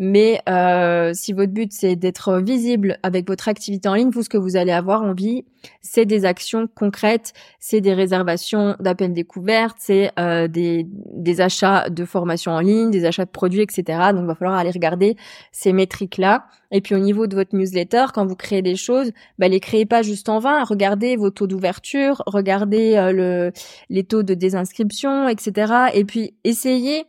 Mais 0.00 0.42
euh, 0.48 1.12
si 1.14 1.32
votre 1.32 1.52
but 1.52 1.72
c'est 1.72 1.94
d'être 1.94 2.40
visible 2.40 2.98
avec 3.04 3.28
votre 3.28 3.48
activité 3.48 3.88
en 3.88 3.94
ligne, 3.94 4.10
vous 4.10 4.24
ce 4.24 4.28
que 4.28 4.36
vous 4.36 4.56
allez 4.56 4.72
avoir 4.72 5.02
envie, 5.02 5.44
c'est 5.80 6.06
des 6.06 6.24
actions 6.24 6.66
concrètes, 6.74 7.34
c'est 7.60 7.80
des 7.80 7.94
réservations 7.94 8.74
d'appels 8.80 9.12
découvertes, 9.12 9.76
c'est 9.78 10.10
des, 10.48 10.86
des 10.88 11.40
achats 11.40 11.88
de 11.88 12.04
formation 12.04 12.50
en 12.50 12.60
ligne, 12.60 12.90
des 12.90 13.04
achats 13.04 13.26
de 13.26 13.30
produits, 13.30 13.60
etc. 13.60 13.84
Donc, 14.10 14.22
il 14.22 14.26
va 14.26 14.34
falloir 14.34 14.56
aller 14.56 14.70
regarder 14.70 15.16
ces 15.52 15.72
métriques 15.72 16.16
là. 16.16 16.46
Et 16.72 16.80
puis 16.80 16.94
au 16.94 16.98
niveau 16.98 17.26
de 17.26 17.34
votre 17.34 17.56
newsletter, 17.56 18.06
quand 18.14 18.24
vous 18.26 18.36
créez 18.36 18.62
des 18.62 18.76
choses, 18.76 19.10
bah, 19.38 19.48
les 19.48 19.60
créez 19.60 19.86
pas 19.86 20.02
juste 20.02 20.28
en 20.28 20.38
vain. 20.38 20.62
Regardez 20.64 21.16
vos 21.16 21.30
taux 21.30 21.46
d'ouverture, 21.46 22.22
euh, 22.48 23.12
le, 23.12 23.52
les 23.88 24.04
taux 24.04 24.22
de 24.22 24.34
désinscription, 24.34 25.28
etc. 25.28 25.90
Et 25.94 26.04
puis 26.04 26.34
essayez 26.44 27.04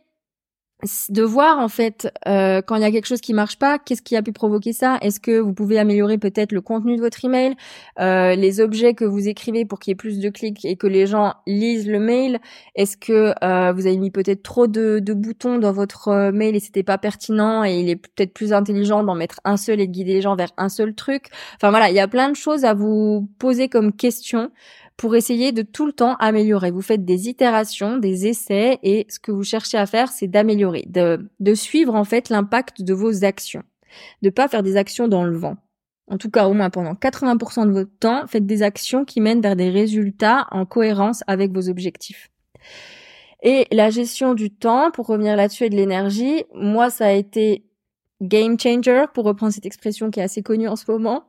de 1.10 1.22
voir 1.22 1.58
en 1.58 1.68
fait 1.68 2.12
euh, 2.26 2.60
quand 2.60 2.74
il 2.76 2.82
y 2.82 2.84
a 2.84 2.90
quelque 2.90 3.06
chose 3.06 3.20
qui 3.20 3.34
marche 3.34 3.58
pas, 3.58 3.78
qu'est-ce 3.78 4.02
qui 4.02 4.16
a 4.16 4.22
pu 4.22 4.32
provoquer 4.32 4.72
ça? 4.72 4.98
Est-ce 5.00 5.20
que 5.20 5.38
vous 5.38 5.54
pouvez 5.54 5.78
améliorer 5.78 6.18
peut-être 6.18 6.52
le 6.52 6.60
contenu 6.60 6.96
de 6.96 7.00
votre 7.00 7.24
email, 7.24 7.54
euh, 8.00 8.34
les 8.34 8.60
objets 8.60 8.94
que 8.94 9.04
vous 9.04 9.28
écrivez 9.28 9.64
pour 9.64 9.78
qu'il 9.78 9.92
y 9.92 9.92
ait 9.92 9.96
plus 9.96 10.18
de 10.18 10.28
clics 10.28 10.64
et 10.64 10.76
que 10.76 10.86
les 10.86 11.06
gens 11.06 11.34
lisent 11.46 11.88
le 11.88 12.00
mail? 12.00 12.40
Est-ce 12.74 12.96
que 12.96 13.32
euh, 13.44 13.72
vous 13.72 13.86
avez 13.86 13.96
mis 13.96 14.10
peut-être 14.10 14.42
trop 14.42 14.66
de, 14.66 14.98
de, 14.98 15.14
boutons 15.14 15.58
dans 15.58 15.72
votre 15.72 16.08
euh, 16.08 16.32
mail 16.32 16.56
et 16.56 16.60
c'était 16.60 16.82
pas 16.82 16.98
pertinent 16.98 17.64
et 17.64 17.78
il 17.78 17.88
est 17.88 17.96
peut-être 17.96 18.34
plus 18.34 18.52
intelligent 18.52 19.04
d'en 19.04 19.14
mettre 19.14 19.40
un 19.44 19.56
seul 19.56 19.80
et 19.80 19.86
de 19.86 19.92
guider 19.92 20.14
les 20.14 20.22
gens 20.22 20.34
vers 20.34 20.50
un 20.56 20.68
seul 20.68 20.94
truc? 20.94 21.26
Enfin 21.56 21.70
voilà, 21.70 21.90
il 21.90 21.94
y 21.94 22.00
a 22.00 22.08
plein 22.08 22.28
de 22.28 22.36
choses 22.36 22.64
à 22.64 22.74
vous 22.74 23.28
poser 23.38 23.68
comme 23.68 23.92
question 23.92 24.50
pour 24.96 25.16
essayer 25.16 25.52
de 25.52 25.62
tout 25.62 25.86
le 25.86 25.92
temps 25.92 26.16
améliorer. 26.16 26.70
Vous 26.70 26.82
faites 26.82 27.04
des 27.04 27.28
itérations, 27.28 27.98
des 27.98 28.26
essais 28.26 28.78
et 28.82 29.06
ce 29.08 29.18
que 29.18 29.32
vous 29.32 29.44
cherchez 29.44 29.78
à 29.78 29.86
faire, 29.86 30.10
c'est 30.10 30.28
d'améliorer, 30.28 30.84
de, 30.88 31.28
de 31.40 31.54
suivre 31.54 31.94
en 31.94 32.04
fait 32.04 32.28
l'impact 32.28 32.82
de 32.82 32.94
vos 32.94 33.24
actions, 33.24 33.62
de 34.22 34.30
pas 34.30 34.48
faire 34.48 34.62
des 34.62 34.76
actions 34.76 35.08
dans 35.08 35.24
le 35.24 35.36
vent. 35.36 35.56
En 36.08 36.18
tout 36.18 36.30
cas, 36.30 36.46
au 36.46 36.52
moins 36.52 36.70
pendant 36.70 36.94
80% 36.94 37.66
de 37.66 37.72
votre 37.72 37.98
temps, 37.98 38.26
faites 38.26 38.46
des 38.46 38.62
actions 38.62 39.04
qui 39.04 39.20
mènent 39.20 39.40
vers 39.40 39.56
des 39.56 39.70
résultats 39.70 40.46
en 40.50 40.66
cohérence 40.66 41.22
avec 41.26 41.52
vos 41.52 41.68
objectifs. 41.68 42.30
Et 43.42 43.66
la 43.72 43.90
gestion 43.90 44.34
du 44.34 44.50
temps, 44.50 44.90
pour 44.90 45.06
revenir 45.06 45.36
là-dessus 45.36 45.64
et 45.64 45.70
de 45.70 45.76
l'énergie, 45.76 46.44
moi, 46.54 46.90
ça 46.90 47.06
a 47.06 47.12
été 47.12 47.64
game 48.20 48.58
changer, 48.58 49.04
pour 49.14 49.24
reprendre 49.24 49.52
cette 49.52 49.66
expression 49.66 50.10
qui 50.10 50.20
est 50.20 50.22
assez 50.22 50.42
connue 50.42 50.68
en 50.68 50.76
ce 50.76 50.90
moment. 50.90 51.24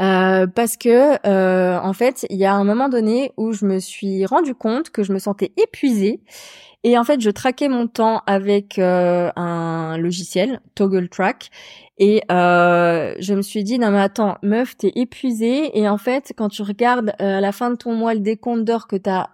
Euh, 0.00 0.46
parce 0.46 0.76
que 0.76 1.18
euh, 1.26 1.78
en 1.80 1.92
fait, 1.92 2.26
il 2.30 2.38
y 2.38 2.44
a 2.44 2.54
un 2.54 2.64
moment 2.64 2.88
donné 2.88 3.32
où 3.36 3.52
je 3.52 3.66
me 3.66 3.78
suis 3.78 4.26
rendu 4.26 4.54
compte 4.54 4.90
que 4.90 5.02
je 5.02 5.12
me 5.12 5.18
sentais 5.18 5.52
épuisée. 5.56 6.20
Et 6.84 6.98
en 6.98 7.04
fait, 7.04 7.20
je 7.20 7.30
traquais 7.30 7.68
mon 7.68 7.86
temps 7.86 8.22
avec 8.26 8.78
euh, 8.78 9.30
un 9.36 9.96
logiciel, 9.98 10.60
Toggle 10.74 11.08
Track, 11.08 11.50
et 11.98 12.22
euh, 12.32 13.14
je 13.20 13.34
me 13.34 13.42
suis 13.42 13.62
dit 13.62 13.78
non 13.78 13.92
mais 13.92 14.00
attends, 14.00 14.36
meuf, 14.42 14.76
t'es 14.76 14.90
épuisée. 14.96 15.78
Et 15.78 15.88
en 15.88 15.98
fait, 15.98 16.32
quand 16.36 16.48
tu 16.48 16.62
regardes 16.62 17.12
à 17.20 17.40
la 17.40 17.52
fin 17.52 17.70
de 17.70 17.76
ton 17.76 17.94
mois 17.94 18.14
le 18.14 18.20
décompte 18.20 18.64
d'heures 18.64 18.88
que 18.88 18.96
t'as 18.96 19.28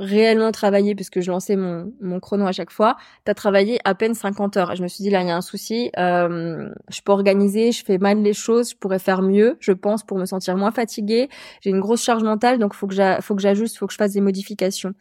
réellement 0.00 0.50
travaillé, 0.50 0.94
puisque 0.94 1.20
je 1.20 1.30
lançais 1.30 1.56
mon, 1.56 1.92
mon 2.00 2.18
chrono 2.20 2.46
à 2.46 2.52
chaque 2.52 2.70
fois, 2.70 2.96
tu 3.24 3.30
as 3.30 3.34
travaillé 3.34 3.78
à 3.84 3.94
peine 3.94 4.14
50 4.14 4.56
heures. 4.56 4.72
Et 4.72 4.76
je 4.76 4.82
me 4.82 4.88
suis 4.88 5.02
dit, 5.02 5.10
là, 5.10 5.20
il 5.22 5.28
y 5.28 5.30
a 5.30 5.36
un 5.36 5.40
souci. 5.40 5.90
Euh, 5.98 6.68
je 6.90 7.00
peux 7.02 7.12
organiser, 7.12 7.70
je 7.72 7.84
fais 7.84 7.98
mal 7.98 8.22
les 8.22 8.32
choses, 8.32 8.70
je 8.70 8.76
pourrais 8.76 8.98
faire 8.98 9.22
mieux, 9.22 9.56
je 9.60 9.72
pense, 9.72 10.02
pour 10.02 10.18
me 10.18 10.24
sentir 10.24 10.56
moins 10.56 10.72
fatiguée. 10.72 11.28
J'ai 11.60 11.70
une 11.70 11.80
grosse 11.80 12.02
charge 12.02 12.22
mentale, 12.22 12.58
donc 12.58 12.74
faut 12.74 12.86
que 12.86 12.96
faut 13.20 13.34
que 13.34 13.42
j'ajuste, 13.42 13.76
faut 13.78 13.86
que 13.86 13.92
je 13.92 13.98
fasse 13.98 14.12
des 14.12 14.20
modifications. 14.20 14.92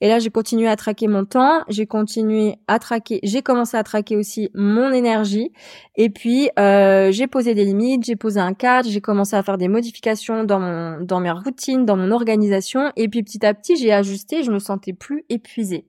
Et 0.00 0.08
là, 0.08 0.18
j'ai 0.18 0.30
continué 0.30 0.68
à 0.68 0.76
traquer 0.76 1.06
mon 1.06 1.24
temps, 1.24 1.60
j'ai 1.68 1.86
continué 1.86 2.56
à 2.66 2.78
traquer, 2.78 3.20
j'ai 3.22 3.42
commencé 3.42 3.76
à 3.76 3.82
traquer 3.82 4.16
aussi 4.16 4.50
mon 4.54 4.90
énergie. 4.92 5.52
Et 5.96 6.10
puis, 6.10 6.50
euh, 6.58 7.10
j'ai 7.12 7.26
posé 7.26 7.54
des 7.54 7.64
limites, 7.64 8.04
j'ai 8.04 8.16
posé 8.16 8.40
un 8.40 8.54
cadre, 8.54 8.88
j'ai 8.88 9.00
commencé 9.00 9.36
à 9.36 9.42
faire 9.42 9.58
des 9.58 9.68
modifications 9.68 10.44
dans 10.44 10.60
mon, 10.60 11.00
dans 11.00 11.20
mes 11.20 11.30
routines, 11.30 11.84
dans 11.84 11.96
mon 11.96 12.10
organisation. 12.10 12.92
Et 12.96 13.08
puis, 13.08 13.22
petit 13.22 13.44
à 13.44 13.54
petit, 13.54 13.76
j'ai 13.76 13.92
ajusté, 13.92 14.42
je 14.46 14.52
me 14.52 14.58
sentais 14.58 14.92
plus 14.92 15.24
épuisée. 15.28 15.86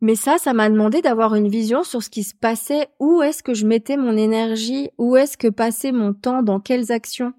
Mais 0.00 0.14
ça, 0.14 0.38
ça 0.38 0.52
m'a 0.52 0.68
demandé 0.68 1.00
d'avoir 1.00 1.34
une 1.34 1.48
vision 1.48 1.82
sur 1.82 2.02
ce 2.02 2.10
qui 2.10 2.22
se 2.22 2.34
passait, 2.34 2.88
où 3.00 3.22
est-ce 3.22 3.42
que 3.42 3.54
je 3.54 3.66
mettais 3.66 3.96
mon 3.96 4.16
énergie, 4.16 4.90
où 4.98 5.16
est-ce 5.16 5.38
que 5.38 5.48
passait 5.48 5.92
mon 5.92 6.12
temps, 6.12 6.42
dans 6.42 6.60
quelles 6.60 6.92
actions? 6.92 7.32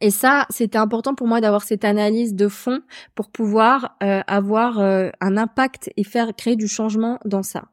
Et 0.00 0.10
ça, 0.10 0.46
c'était 0.50 0.78
important 0.78 1.14
pour 1.14 1.26
moi 1.26 1.40
d'avoir 1.40 1.62
cette 1.62 1.84
analyse 1.84 2.34
de 2.34 2.48
fond 2.48 2.80
pour 3.14 3.30
pouvoir 3.30 3.96
euh, 4.02 4.20
avoir 4.26 4.80
euh, 4.80 5.10
un 5.20 5.36
impact 5.36 5.90
et 5.96 6.04
faire 6.04 6.34
créer 6.36 6.56
du 6.56 6.68
changement 6.68 7.18
dans 7.24 7.42
ça. 7.42 7.64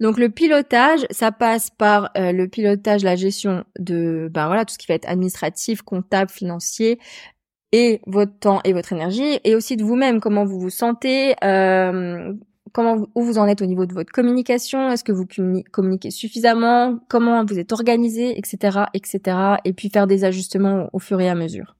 Donc 0.00 0.18
le 0.18 0.30
pilotage, 0.30 1.06
ça 1.10 1.32
passe 1.32 1.70
par 1.70 2.10
euh, 2.16 2.32
le 2.32 2.48
pilotage, 2.48 3.02
la 3.02 3.16
gestion 3.16 3.64
de 3.78 4.28
ben 4.32 4.46
voilà 4.46 4.64
tout 4.64 4.72
ce 4.72 4.78
qui 4.78 4.86
va 4.86 4.94
être 4.94 5.08
administratif, 5.08 5.82
comptable, 5.82 6.30
financier, 6.30 6.98
et 7.72 8.00
votre 8.06 8.38
temps 8.38 8.60
et 8.64 8.72
votre 8.72 8.92
énergie, 8.92 9.40
et 9.44 9.54
aussi 9.54 9.76
de 9.76 9.84
vous-même, 9.84 10.20
comment 10.20 10.44
vous 10.44 10.58
vous 10.58 10.70
sentez, 10.70 11.34
euh, 11.44 12.32
comment 12.72 13.06
où 13.14 13.22
vous 13.22 13.38
en 13.38 13.46
êtes 13.46 13.62
au 13.62 13.66
niveau 13.66 13.86
de 13.86 13.92
votre 13.92 14.12
communication, 14.12 14.90
est-ce 14.90 15.04
que 15.04 15.12
vous 15.12 15.26
communiquez 15.72 16.10
suffisamment, 16.10 16.98
comment 17.08 17.44
vous 17.44 17.58
êtes 17.58 17.72
organisé, 17.72 18.38
etc., 18.38 18.84
etc., 18.94 19.36
et 19.64 19.72
puis 19.72 19.90
faire 19.90 20.06
des 20.06 20.24
ajustements 20.24 20.88
au 20.92 20.98
fur 20.98 21.20
et 21.20 21.28
à 21.28 21.34
mesure. 21.34 21.76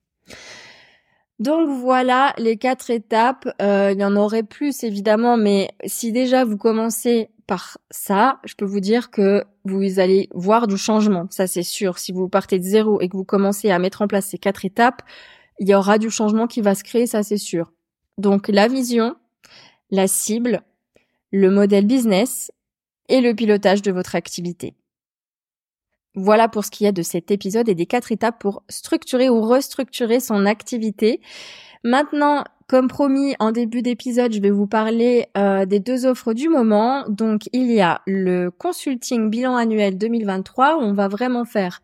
Donc 1.38 1.68
voilà 1.68 2.35
les 2.37 2.57
quatre 2.57 2.90
étapes. 2.90 3.48
Euh, 3.62 3.92
il 3.92 4.01
y 4.01 4.05
en 4.05 4.16
aurait 4.16 4.42
plus 4.42 4.83
évidemment, 4.83 5.37
mais 5.37 5.70
si 5.87 6.11
déjà 6.11 6.44
vous 6.44 6.57
commencez 6.57 7.31
par 7.46 7.79
ça, 7.90 8.40
je 8.44 8.55
peux 8.55 8.64
vous 8.64 8.81
dire 8.81 9.11
que 9.11 9.44
vous 9.64 10.01
allez 10.01 10.29
voir 10.35 10.66
du 10.66 10.77
changement. 10.77 11.27
Ça 11.31 11.46
c'est 11.46 11.62
sûr. 11.62 11.98
Si 11.98 12.12
vous 12.12 12.29
partez 12.29 12.59
de 12.59 12.64
zéro 12.64 13.01
et 13.01 13.09
que 13.09 13.16
vous 13.16 13.24
commencez 13.24 13.70
à 13.70 13.79
mettre 13.79 14.03
en 14.03 14.09
place 14.09 14.27
ces 14.27 14.38
quatre 14.38 14.64
étapes, 14.64 15.03
il 15.58 15.68
y 15.68 15.74
aura 15.74 15.98
du 15.98 16.10
changement 16.10 16.46
qui 16.46 16.60
va 16.60 16.74
se 16.74 16.84
créer, 16.84 17.06
ça 17.06 17.22
c'est 17.22 17.38
sûr. 17.38 17.72
Donc 18.16 18.48
la 18.48 18.68
vision, 18.68 19.16
la 19.90 20.08
cible, 20.08 20.62
le 21.30 21.50
modèle 21.50 21.86
business 21.86 22.50
et 23.08 23.20
le 23.20 23.34
pilotage 23.34 23.82
de 23.82 23.92
votre 23.92 24.14
activité. 24.14 24.74
Voilà 26.14 26.48
pour 26.48 26.64
ce 26.64 26.70
qui 26.70 26.84
est 26.84 26.92
de 26.92 27.02
cet 27.02 27.30
épisode 27.30 27.68
et 27.68 27.74
des 27.74 27.86
quatre 27.86 28.10
étapes 28.10 28.40
pour 28.40 28.64
structurer 28.68 29.28
ou 29.28 29.40
restructurer 29.40 30.20
son 30.20 30.46
activité. 30.46 31.20
Maintenant, 31.84 32.44
comme 32.66 32.88
promis 32.88 33.34
en 33.38 33.52
début 33.52 33.82
d'épisode, 33.82 34.32
je 34.32 34.40
vais 34.40 34.50
vous 34.50 34.66
parler 34.66 35.26
euh, 35.38 35.64
des 35.64 35.80
deux 35.80 36.06
offres 36.06 36.34
du 36.34 36.48
moment. 36.48 37.04
Donc 37.08 37.48
il 37.52 37.70
y 37.70 37.80
a 37.80 38.02
le 38.06 38.50
consulting 38.50 39.30
bilan 39.30 39.56
annuel 39.56 39.96
2023 39.96 40.76
où 40.76 40.80
on 40.80 40.92
va 40.92 41.08
vraiment 41.08 41.44
faire 41.44 41.80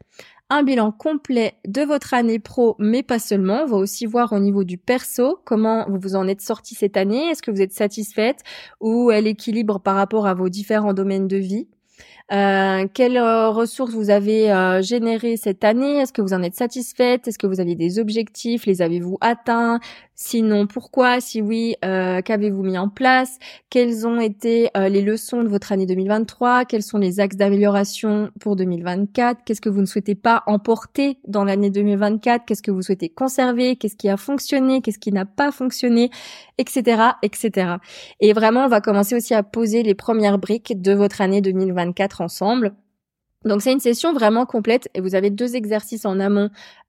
un 0.54 0.62
bilan 0.62 0.92
complet 0.92 1.54
de 1.66 1.82
votre 1.82 2.14
année 2.14 2.38
pro, 2.38 2.76
mais 2.78 3.02
pas 3.02 3.18
seulement. 3.18 3.62
On 3.64 3.66
va 3.66 3.76
aussi 3.76 4.06
voir 4.06 4.32
au 4.32 4.38
niveau 4.38 4.62
du 4.62 4.78
perso 4.78 5.40
comment 5.44 5.84
vous 5.88 5.98
vous 5.98 6.14
en 6.14 6.28
êtes 6.28 6.42
sorti 6.42 6.76
cette 6.76 6.96
année. 6.96 7.30
Est-ce 7.30 7.42
que 7.42 7.50
vous 7.50 7.60
êtes 7.60 7.72
satisfaite 7.72 8.40
ou 8.80 9.10
elle 9.10 9.26
équilibre 9.26 9.80
par 9.80 9.96
rapport 9.96 10.26
à 10.26 10.34
vos 10.34 10.48
différents 10.48 10.94
domaines 10.94 11.26
de 11.26 11.38
vie? 11.38 11.66
Euh, 12.32 12.86
quelles 12.94 13.18
euh, 13.18 13.50
ressources 13.50 13.92
vous 13.92 14.08
avez 14.10 14.50
euh, 14.50 14.80
générées 14.80 15.36
cette 15.36 15.62
année? 15.62 15.98
Est-ce 15.98 16.12
que 16.12 16.22
vous 16.22 16.32
en 16.32 16.42
êtes 16.42 16.54
satisfaite? 16.54 17.28
Est-ce 17.28 17.38
que 17.38 17.46
vous 17.46 17.60
aviez 17.60 17.74
des 17.74 17.98
objectifs? 17.98 18.64
Les 18.64 18.80
avez-vous 18.80 19.18
atteints? 19.20 19.80
Sinon, 20.16 20.68
pourquoi 20.68 21.20
Si 21.20 21.42
oui, 21.42 21.74
euh, 21.84 22.22
qu'avez-vous 22.22 22.62
mis 22.62 22.78
en 22.78 22.88
place? 22.88 23.38
Quelles 23.68 24.06
ont 24.06 24.20
été 24.20 24.70
les 24.76 25.02
leçons 25.02 25.42
de 25.42 25.48
votre 25.48 25.72
année 25.72 25.86
2023 25.86 26.64
Quels 26.66 26.84
sont 26.84 26.98
les 26.98 27.18
axes 27.18 27.36
d'amélioration 27.36 28.30
pour 28.40 28.54
2024 28.54 29.42
Qu'est-ce 29.44 29.60
que 29.60 29.68
vous 29.68 29.80
ne 29.80 29.86
souhaitez 29.86 30.14
pas 30.14 30.44
emporter 30.46 31.18
dans 31.26 31.42
l'année 31.42 31.70
2024 31.70 32.44
Qu'est-ce 32.44 32.62
que 32.62 32.70
vous 32.70 32.82
souhaitez 32.82 33.08
conserver? 33.08 33.74
Qu'est-ce 33.74 33.96
qui 33.96 34.08
a 34.08 34.16
fonctionné? 34.16 34.82
Qu'est-ce 34.82 35.00
qui 35.00 35.10
n'a 35.10 35.24
pas 35.26 35.50
fonctionné? 35.50 36.10
Etc. 36.58 37.02
Etc. 37.22 37.74
Et 38.20 38.32
vraiment, 38.32 38.66
on 38.66 38.68
va 38.68 38.80
commencer 38.80 39.16
aussi 39.16 39.34
à 39.34 39.42
poser 39.42 39.82
les 39.82 39.94
premières 39.94 40.38
briques 40.38 40.80
de 40.80 40.92
votre 40.92 41.20
année 41.20 41.40
2024 41.40 42.20
ensemble. 42.20 42.74
Donc 43.44 43.60
c'est 43.60 43.72
une 43.72 43.80
session 43.80 44.12
vraiment 44.12 44.46
complète 44.46 44.88
et 44.94 45.00
vous 45.00 45.14
avez 45.14 45.30
deux 45.30 45.54
exercices 45.54 46.06
en 46.06 46.18
amont 46.18 46.48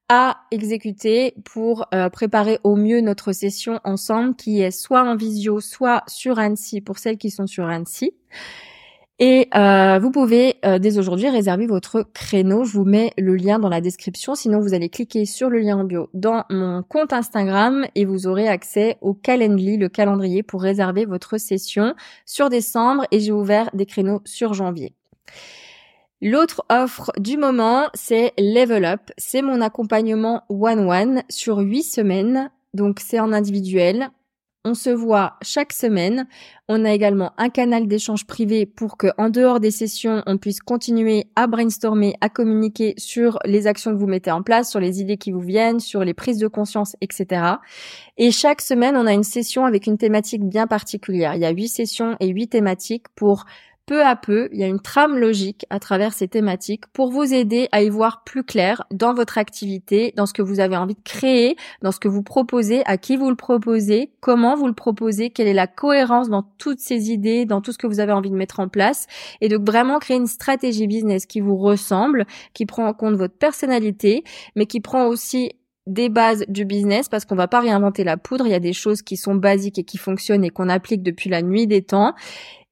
à 0.10 0.38
exécuter 0.52 1.34
pour 1.44 1.86
euh, 1.94 2.10
préparer 2.10 2.60
au 2.64 2.76
mieux 2.76 3.02
notre 3.02 3.32
session 3.32 3.80
ensemble 3.84 4.36
qui 4.36 4.62
est 4.62 4.72
soit 4.72 5.04
en 5.04 5.16
visio, 5.16 5.60
soit 5.62 6.04
sur 6.08 6.38
Annecy 6.40 6.82
pour 6.82 7.00
celles 7.00 7.18
qui 7.18 7.32
sont 7.32 7.48
sur 7.48 7.66
Annecy. 7.66 8.14
Et 9.18 9.48
euh, 9.56 9.98
vous 9.98 10.12
pouvez 10.12 10.56
euh, 10.66 10.78
dès 10.78 10.98
aujourd'hui 10.98 11.30
réserver 11.30 11.68
votre 11.68 12.06
créneau. 12.14 12.66
Je 12.66 12.74
vous 12.74 12.84
mets 12.84 13.14
le 13.18 13.36
lien 13.36 13.60
dans 13.60 13.70
la 13.70 13.80
description. 13.80 14.36
Sinon, 14.36 14.60
vous 14.60 14.74
allez 14.74 14.90
cliquer 14.90 15.26
sur 15.26 15.50
le 15.50 15.60
lien 15.60 15.78
en 15.78 15.86
bio 15.86 16.10
dans 16.14 16.44
mon 16.50 16.84
compte 16.84 17.14
Instagram 17.14 17.86
et 17.96 18.04
vous 18.04 18.28
aurez 18.28 18.50
accès 18.50 18.98
au 19.00 19.14
Calendly, 19.14 19.78
le 19.78 19.88
calendrier 19.88 20.44
pour 20.44 20.62
réserver 20.62 21.06
votre 21.06 21.38
session 21.38 21.96
sur 22.26 22.50
décembre. 22.50 23.06
Et 23.12 23.22
j'ai 23.22 23.32
ouvert 23.32 23.70
des 23.74 23.86
créneaux 23.86 24.22
sur 24.26 24.54
janvier. 24.54 24.94
L'autre 26.22 26.66
offre 26.70 27.12
du 27.20 27.38
moment, 27.38 27.88
c'est 27.94 28.34
Level 28.38 28.86
Up. 28.86 29.02
C'est 29.18 29.42
mon 29.42 29.62
accompagnement 29.62 30.44
one-one 30.50 31.24
sur 31.30 31.58
huit 31.58 31.84
semaines. 31.84 32.50
Donc 32.74 33.00
c'est 33.00 33.20
en 33.20 33.34
individuel. 33.34 34.10
On 34.68 34.74
se 34.74 34.90
voit 34.90 35.36
chaque 35.44 35.74
semaine. 35.74 36.26
On 36.68 36.86
a 36.86 36.92
également 36.92 37.34
un 37.38 37.50
canal 37.50 37.88
d'échange 37.88 38.26
privé 38.26 38.66
pour 38.66 38.98
que, 38.98 39.08
en 39.20 39.30
dehors 39.30 39.60
des 39.60 39.70
sessions, 39.70 40.24
on 40.26 40.40
puisse 40.40 40.60
continuer 40.60 41.28
à 41.36 41.46
brainstormer, 41.46 42.16
à 42.20 42.30
communiquer 42.30 42.96
sur 42.98 43.38
les 43.46 43.68
actions 43.68 43.92
que 43.92 43.98
vous 43.98 44.08
mettez 44.08 44.32
en 44.32 44.42
place, 44.42 44.72
sur 44.72 44.80
les 44.80 45.02
idées 45.02 45.18
qui 45.18 45.32
vous 45.32 45.40
viennent, 45.40 45.80
sur 45.80 46.04
les 46.04 46.16
prises 46.16 46.40
de 46.40 46.48
conscience, 46.48 46.96
etc. 47.00 47.44
Et 48.18 48.32
chaque 48.32 48.62
semaine, 48.62 48.98
on 48.98 49.06
a 49.06 49.14
une 49.14 49.24
session 49.24 49.66
avec 49.66 49.86
une 49.86 50.00
thématique 50.00 50.44
bien 50.44 50.66
particulière. 50.66 51.36
Il 51.36 51.42
y 51.42 51.46
a 51.46 51.52
huit 51.52 51.70
sessions 51.70 52.18
et 52.20 52.28
huit 52.30 52.48
thématiques 52.48 53.06
pour 53.16 53.46
peu 53.86 54.04
à 54.04 54.16
peu, 54.16 54.50
il 54.52 54.60
y 54.60 54.64
a 54.64 54.68
une 54.68 54.80
trame 54.80 55.18
logique 55.18 55.66
à 55.70 55.80
travers 55.80 56.14
ces 56.14 56.28
thématiques 56.28 56.88
pour 56.88 57.12
vous 57.12 57.34
aider 57.34 57.68
à 57.72 57.84
y 57.84 57.90
voir 57.90 58.24
plus 58.24 58.44
clair 58.44 58.84
dans 58.92 59.14
votre 59.14 59.38
activité, 59.38 60.14
dans 60.18 60.26
ce 60.26 60.34
que 60.34 60.42
vous 60.42 60.60
avez 60.60 60.76
envie 60.76 60.96
de 60.96 61.04
créer, 61.04 61.56
dans 61.82 61.92
ce 61.92 62.00
que 62.00 62.08
vous 62.08 62.24
proposez, 62.24 62.84
à 62.86 62.98
qui 62.98 63.16
vous 63.16 63.30
le 63.30 63.36
proposez, 63.36 64.12
comment 64.22 64.56
vous 64.56 64.68
le 64.68 64.74
proposez, 64.74 65.30
quelle 65.30 65.48
est 65.48 65.54
la 65.54 65.68
cohérence 65.68 66.30
dans 66.30 66.44
toutes 66.58 66.80
ces 66.80 67.12
idées, 67.12 67.46
dans 67.46 67.62
tout 67.62 67.72
ce 67.72 67.78
que 67.78 67.88
vous 67.88 68.00
avez 68.00 68.12
envie 68.12 68.32
de 68.32 68.36
mettre 68.36 68.60
en 68.60 68.68
place, 68.68 69.08
et 69.42 69.50
donc 69.50 69.66
vraiment 69.66 70.00
créer 70.00 70.18
une 70.18 70.28
stratégie 70.28 70.88
business 70.88 71.26
qui 71.26 71.40
vous 71.40 71.58
ressemble, 71.58 72.26
qui 72.54 72.66
prend 72.66 72.88
en 72.88 72.94
compte 72.94 73.16
votre 73.16 73.38
personnalité, 73.38 74.24
mais 74.56 74.66
qui 74.66 74.80
prend 74.80 75.06
aussi 75.06 75.52
des 75.88 76.10
bases 76.10 76.46
du 76.48 76.66
business 76.66 77.10
parce 77.10 77.26
qu'on 77.26 77.36
va 77.36 77.48
pas 77.48 77.60
réinventer 77.60 78.04
la 78.04 78.18
poudre. 78.18 78.48
Il 78.48 78.52
y 78.52 78.56
a 78.56 78.60
des 78.60 78.74
choses 78.74 79.04
qui 79.04 79.18
sont 79.18 79.36
basiques 79.36 79.78
et 79.78 79.84
qui 79.84 79.98
fonctionnent 79.98 80.44
et 80.44 80.50
qu'on 80.50 80.68
applique 80.68 81.04
depuis 81.04 81.30
la 81.30 81.44
nuit 81.44 81.68
des 81.68 81.84
temps 81.84 82.16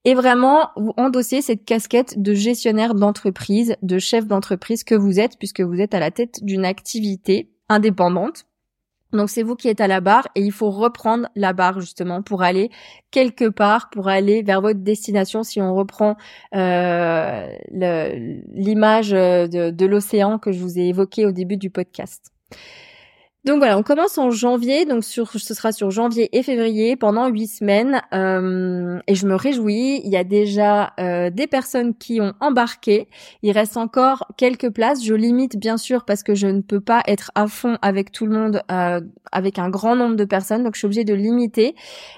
et 0.05 0.13
vraiment 0.13 0.69
vous 0.75 0.93
endossez 0.97 1.41
cette 1.41 1.65
casquette 1.65 2.21
de 2.21 2.33
gestionnaire 2.33 2.93
d'entreprise, 2.95 3.75
de 3.81 3.99
chef 3.99 4.27
d'entreprise 4.27 4.83
que 4.83 4.95
vous 4.95 5.19
êtes 5.19 5.37
puisque 5.37 5.61
vous 5.61 5.79
êtes 5.79 5.93
à 5.93 5.99
la 5.99 6.11
tête 6.11 6.43
d'une 6.43 6.65
activité 6.65 7.49
indépendante. 7.69 8.45
Donc 9.13 9.29
c'est 9.29 9.43
vous 9.43 9.55
qui 9.55 9.67
êtes 9.67 9.79
à 9.79 9.87
la 9.87 10.01
barre 10.01 10.27
et 10.33 10.41
il 10.41 10.51
faut 10.51 10.71
reprendre 10.71 11.29
la 11.35 11.53
barre 11.53 11.79
justement 11.79 12.23
pour 12.23 12.41
aller 12.41 12.71
quelque 13.11 13.47
part, 13.47 13.91
pour 13.91 14.07
aller 14.07 14.41
vers 14.41 14.59
votre 14.59 14.79
destination. 14.79 15.43
Si 15.43 15.61
on 15.61 15.75
reprend 15.75 16.17
euh, 16.55 17.47
l'image 17.71 19.11
de, 19.11 19.69
de 19.69 19.85
l'océan 19.85 20.39
que 20.39 20.51
je 20.51 20.59
vous 20.59 20.79
ai 20.79 20.87
évoqué 20.87 21.25
au 21.25 21.31
début 21.31 21.57
du 21.57 21.69
podcast. 21.69 22.31
Donc 23.45 23.57
voilà, 23.57 23.77
on 23.77 23.83
commence 23.83 24.17
en 24.17 24.31
janvier, 24.31 24.85
donc 24.85 25.03
sur, 25.03 25.31
ce 25.31 25.53
sera 25.53 25.73
sur 25.73 25.91
janvier 25.91 26.29
et 26.31 26.43
février 26.43 26.95
pendant 26.95 27.27
huit 27.27 27.47
semaines, 27.47 28.01
euh, 28.13 28.99
et 29.05 29.15
je 29.15 29.27
me 29.27 29.35
réjouis. 29.35 29.99
Il 30.05 30.09
y 30.09 30.15
a 30.15 30.23
déjà 30.23 30.93
euh, 30.97 31.29
des 31.29 31.45
personnes 31.45 31.93
qui 31.93 32.21
ont 32.21 32.33
embarqué. 32.39 33.09
Il 33.41 33.51
reste 33.51 33.75
encore 33.75 34.27
quelques 34.37 34.69
places. 34.69 35.03
Je 35.03 35.13
limite 35.13 35.57
bien 35.57 35.75
sûr 35.75 36.05
parce 36.05 36.23
que 36.23 36.35
je 36.35 36.47
ne 36.47 36.61
peux 36.61 36.79
pas 36.79 37.03
être 37.05 37.31
à 37.35 37.47
fond 37.47 37.77
avec 37.81 38.13
tout 38.13 38.25
le 38.25 38.31
monde, 38.31 38.61
euh, 38.71 39.01
avec 39.33 39.59
un 39.59 39.69
grand 39.69 39.97
nombre 39.97 40.15
de 40.15 40.25
personnes, 40.25 40.63
donc 40.63 40.75
je 40.75 40.79
suis 40.79 40.85
obligée 40.85 41.03
de 41.03 41.13
limiter. 41.13 41.75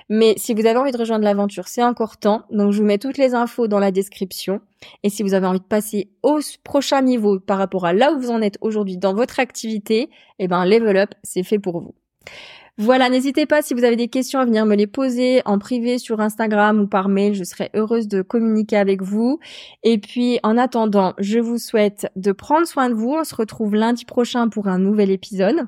Mais 0.10 0.36
si 0.38 0.54
vous 0.54 0.68
avez 0.68 0.78
envie 0.78 0.92
de 0.92 0.98
rejoindre 0.98 1.24
l'aventure, 1.24 1.68
c'est 1.68 1.84
encore 1.84 2.18
temps. 2.18 2.44
Donc 2.52 2.72
je 2.72 2.78
vous 2.78 2.86
mets 2.86 3.00
toutes 3.00 3.18
les 3.18 3.34
infos 3.34 3.68
dans 3.68 3.80
la 3.80 3.90
description. 3.90 4.62
Et 5.04 5.10
si 5.10 5.24
vous 5.24 5.34
avez 5.34 5.48
envie 5.48 5.60
de 5.60 5.66
passer 5.66 6.10
au 6.24 6.40
prochain 6.64 7.02
niveau 7.02 7.40
par 7.40 7.58
rapport 7.58 7.86
à 7.86 7.94
là 7.94 8.14
où 8.14 8.20
vous 8.20 8.32
en 8.32 8.42
êtes 8.42 8.58
aujourd'hui 8.62 8.98
dans 8.98 9.14
votre 9.14 9.40
activité, 9.40 10.10
eh 10.40 10.48
ben 10.48 10.66
Level 10.66 10.98
Up, 10.98 11.10
c'est 11.24 11.44
fait 11.44 11.60
pour 11.60 11.82
vous. 11.82 11.96
Voilà, 12.78 13.10
n'hésitez 13.10 13.46
pas 13.46 13.62
si 13.62 13.74
vous 13.74 13.86
avez 13.86 13.96
des 13.96 14.10
questions 14.10 14.40
à 14.40 14.46
venir 14.46 14.66
me 14.66 14.76
les 14.76 14.88
poser 14.88 15.42
en 15.46 15.60
privé 15.60 15.98
sur 15.98 16.20
Instagram 16.20 16.82
ou 16.82 16.88
par 16.88 17.08
mail, 17.08 17.34
je 17.34 17.46
serai 17.46 17.70
heureuse 17.74 18.10
de 18.10 18.22
communiquer 18.22 18.76
avec 18.76 19.02
vous. 19.02 19.40
Et 19.84 19.98
puis 19.98 20.40
en 20.44 20.58
attendant, 20.58 21.14
je 21.18 21.40
vous 21.40 21.58
souhaite 21.58 22.08
de 22.18 22.34
prendre 22.34 22.68
soin 22.68 22.90
de 22.90 22.94
vous. 22.94 23.16
On 23.18 23.24
se 23.24 23.34
retrouve 23.34 23.76
lundi 23.76 24.04
prochain 24.04 24.50
pour 24.50 24.68
un 24.68 24.78
nouvel 24.78 25.10
épisode. 25.10 25.68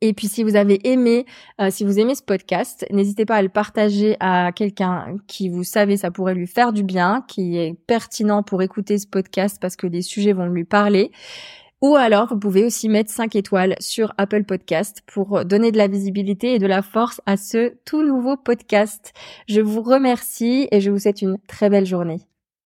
Et 0.00 0.14
puis 0.14 0.28
si 0.28 0.42
vous 0.42 0.56
avez 0.56 0.80
aimé, 0.88 1.26
euh, 1.60 1.70
si 1.70 1.84
vous 1.84 1.98
aimez 1.98 2.14
ce 2.14 2.22
podcast, 2.22 2.86
n'hésitez 2.90 3.26
pas 3.26 3.36
à 3.36 3.42
le 3.42 3.48
partager 3.50 4.16
à 4.20 4.50
quelqu'un 4.52 5.16
qui 5.26 5.48
vous 5.48 5.64
savez 5.64 5.96
ça 5.96 6.10
pourrait 6.10 6.34
lui 6.34 6.46
faire 6.46 6.72
du 6.72 6.82
bien, 6.82 7.24
qui 7.28 7.58
est 7.58 7.74
pertinent 7.86 8.42
pour 8.42 8.62
écouter 8.62 8.98
ce 8.98 9.06
podcast 9.06 9.58
parce 9.60 9.76
que 9.76 9.86
les 9.86 10.02
sujets 10.02 10.32
vont 10.32 10.46
lui 10.46 10.64
parler. 10.64 11.12
Ou 11.82 11.96
alors, 11.96 12.28
vous 12.28 12.38
pouvez 12.38 12.64
aussi 12.64 12.90
mettre 12.90 13.10
5 13.10 13.34
étoiles 13.36 13.74
sur 13.80 14.12
Apple 14.18 14.44
Podcast 14.44 15.02
pour 15.06 15.46
donner 15.46 15.72
de 15.72 15.78
la 15.78 15.88
visibilité 15.88 16.54
et 16.54 16.58
de 16.58 16.66
la 16.66 16.82
force 16.82 17.22
à 17.24 17.38
ce 17.38 17.72
tout 17.86 18.02
nouveau 18.02 18.36
podcast. 18.36 19.14
Je 19.48 19.62
vous 19.62 19.80
remercie 19.80 20.68
et 20.72 20.80
je 20.82 20.90
vous 20.90 20.98
souhaite 20.98 21.22
une 21.22 21.38
très 21.48 21.70
belle 21.70 21.86
journée. 21.86 22.29